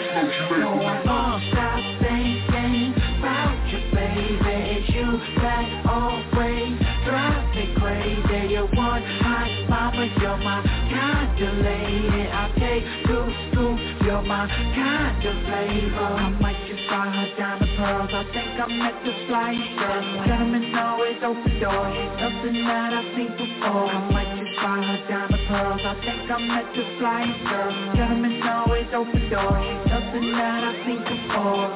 [0.58, 4.54] No, I won't stop thinking about you, baby.
[4.78, 5.08] It's you
[5.42, 8.54] that always drives me crazy.
[8.54, 12.22] You're one hot mama, you're my kind of lady.
[12.30, 16.10] I'll take two scoops, you're my kind of flavor.
[16.22, 18.10] I might just buy her diamond pearls.
[18.14, 20.26] I think I met the flying girl.
[20.26, 22.11] Gentlemen always open doors.
[22.42, 23.86] Something that I've seen before.
[23.86, 25.78] I might just buy her diamond pearls.
[25.78, 27.70] I think I met the flying girl.
[27.94, 29.62] Gentlemen always open doors.
[29.62, 31.70] She's something that I've seen before.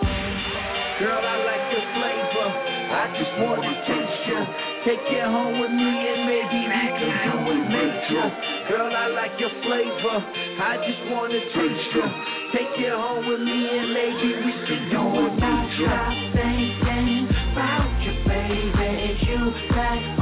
[0.98, 2.50] Girl, I like your flavor.
[2.50, 4.42] I just wanna taste you.
[4.82, 8.26] Take you home with me and maybe we can do it major.
[8.66, 10.18] Girl, I like your flavor.
[10.18, 12.06] I just wanna taste you.
[12.50, 15.94] Take you home with me and maybe we can do it major.
[15.94, 18.85] Stop thinking about you, baby.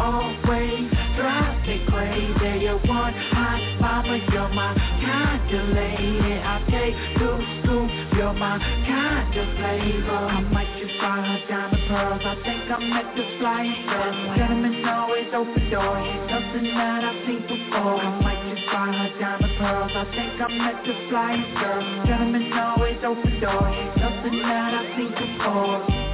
[0.05, 2.65] You always drives me crazy.
[2.65, 6.45] You're one hot mama, you're my kind of lady.
[6.45, 10.25] I'll take two scoops, you're my kind of flavor.
[10.29, 12.21] I might just buy her diamond pearls.
[12.21, 14.21] I think I met the flying first.
[14.37, 16.05] Gentlemen always open doors.
[16.05, 17.97] She's something that I've seen before.
[17.97, 19.93] I might just buy her diamond pearls.
[19.97, 21.89] I think I'm met the flying first.
[22.05, 23.73] Gentlemen always open doors.
[23.73, 26.14] She's something that I've seen before.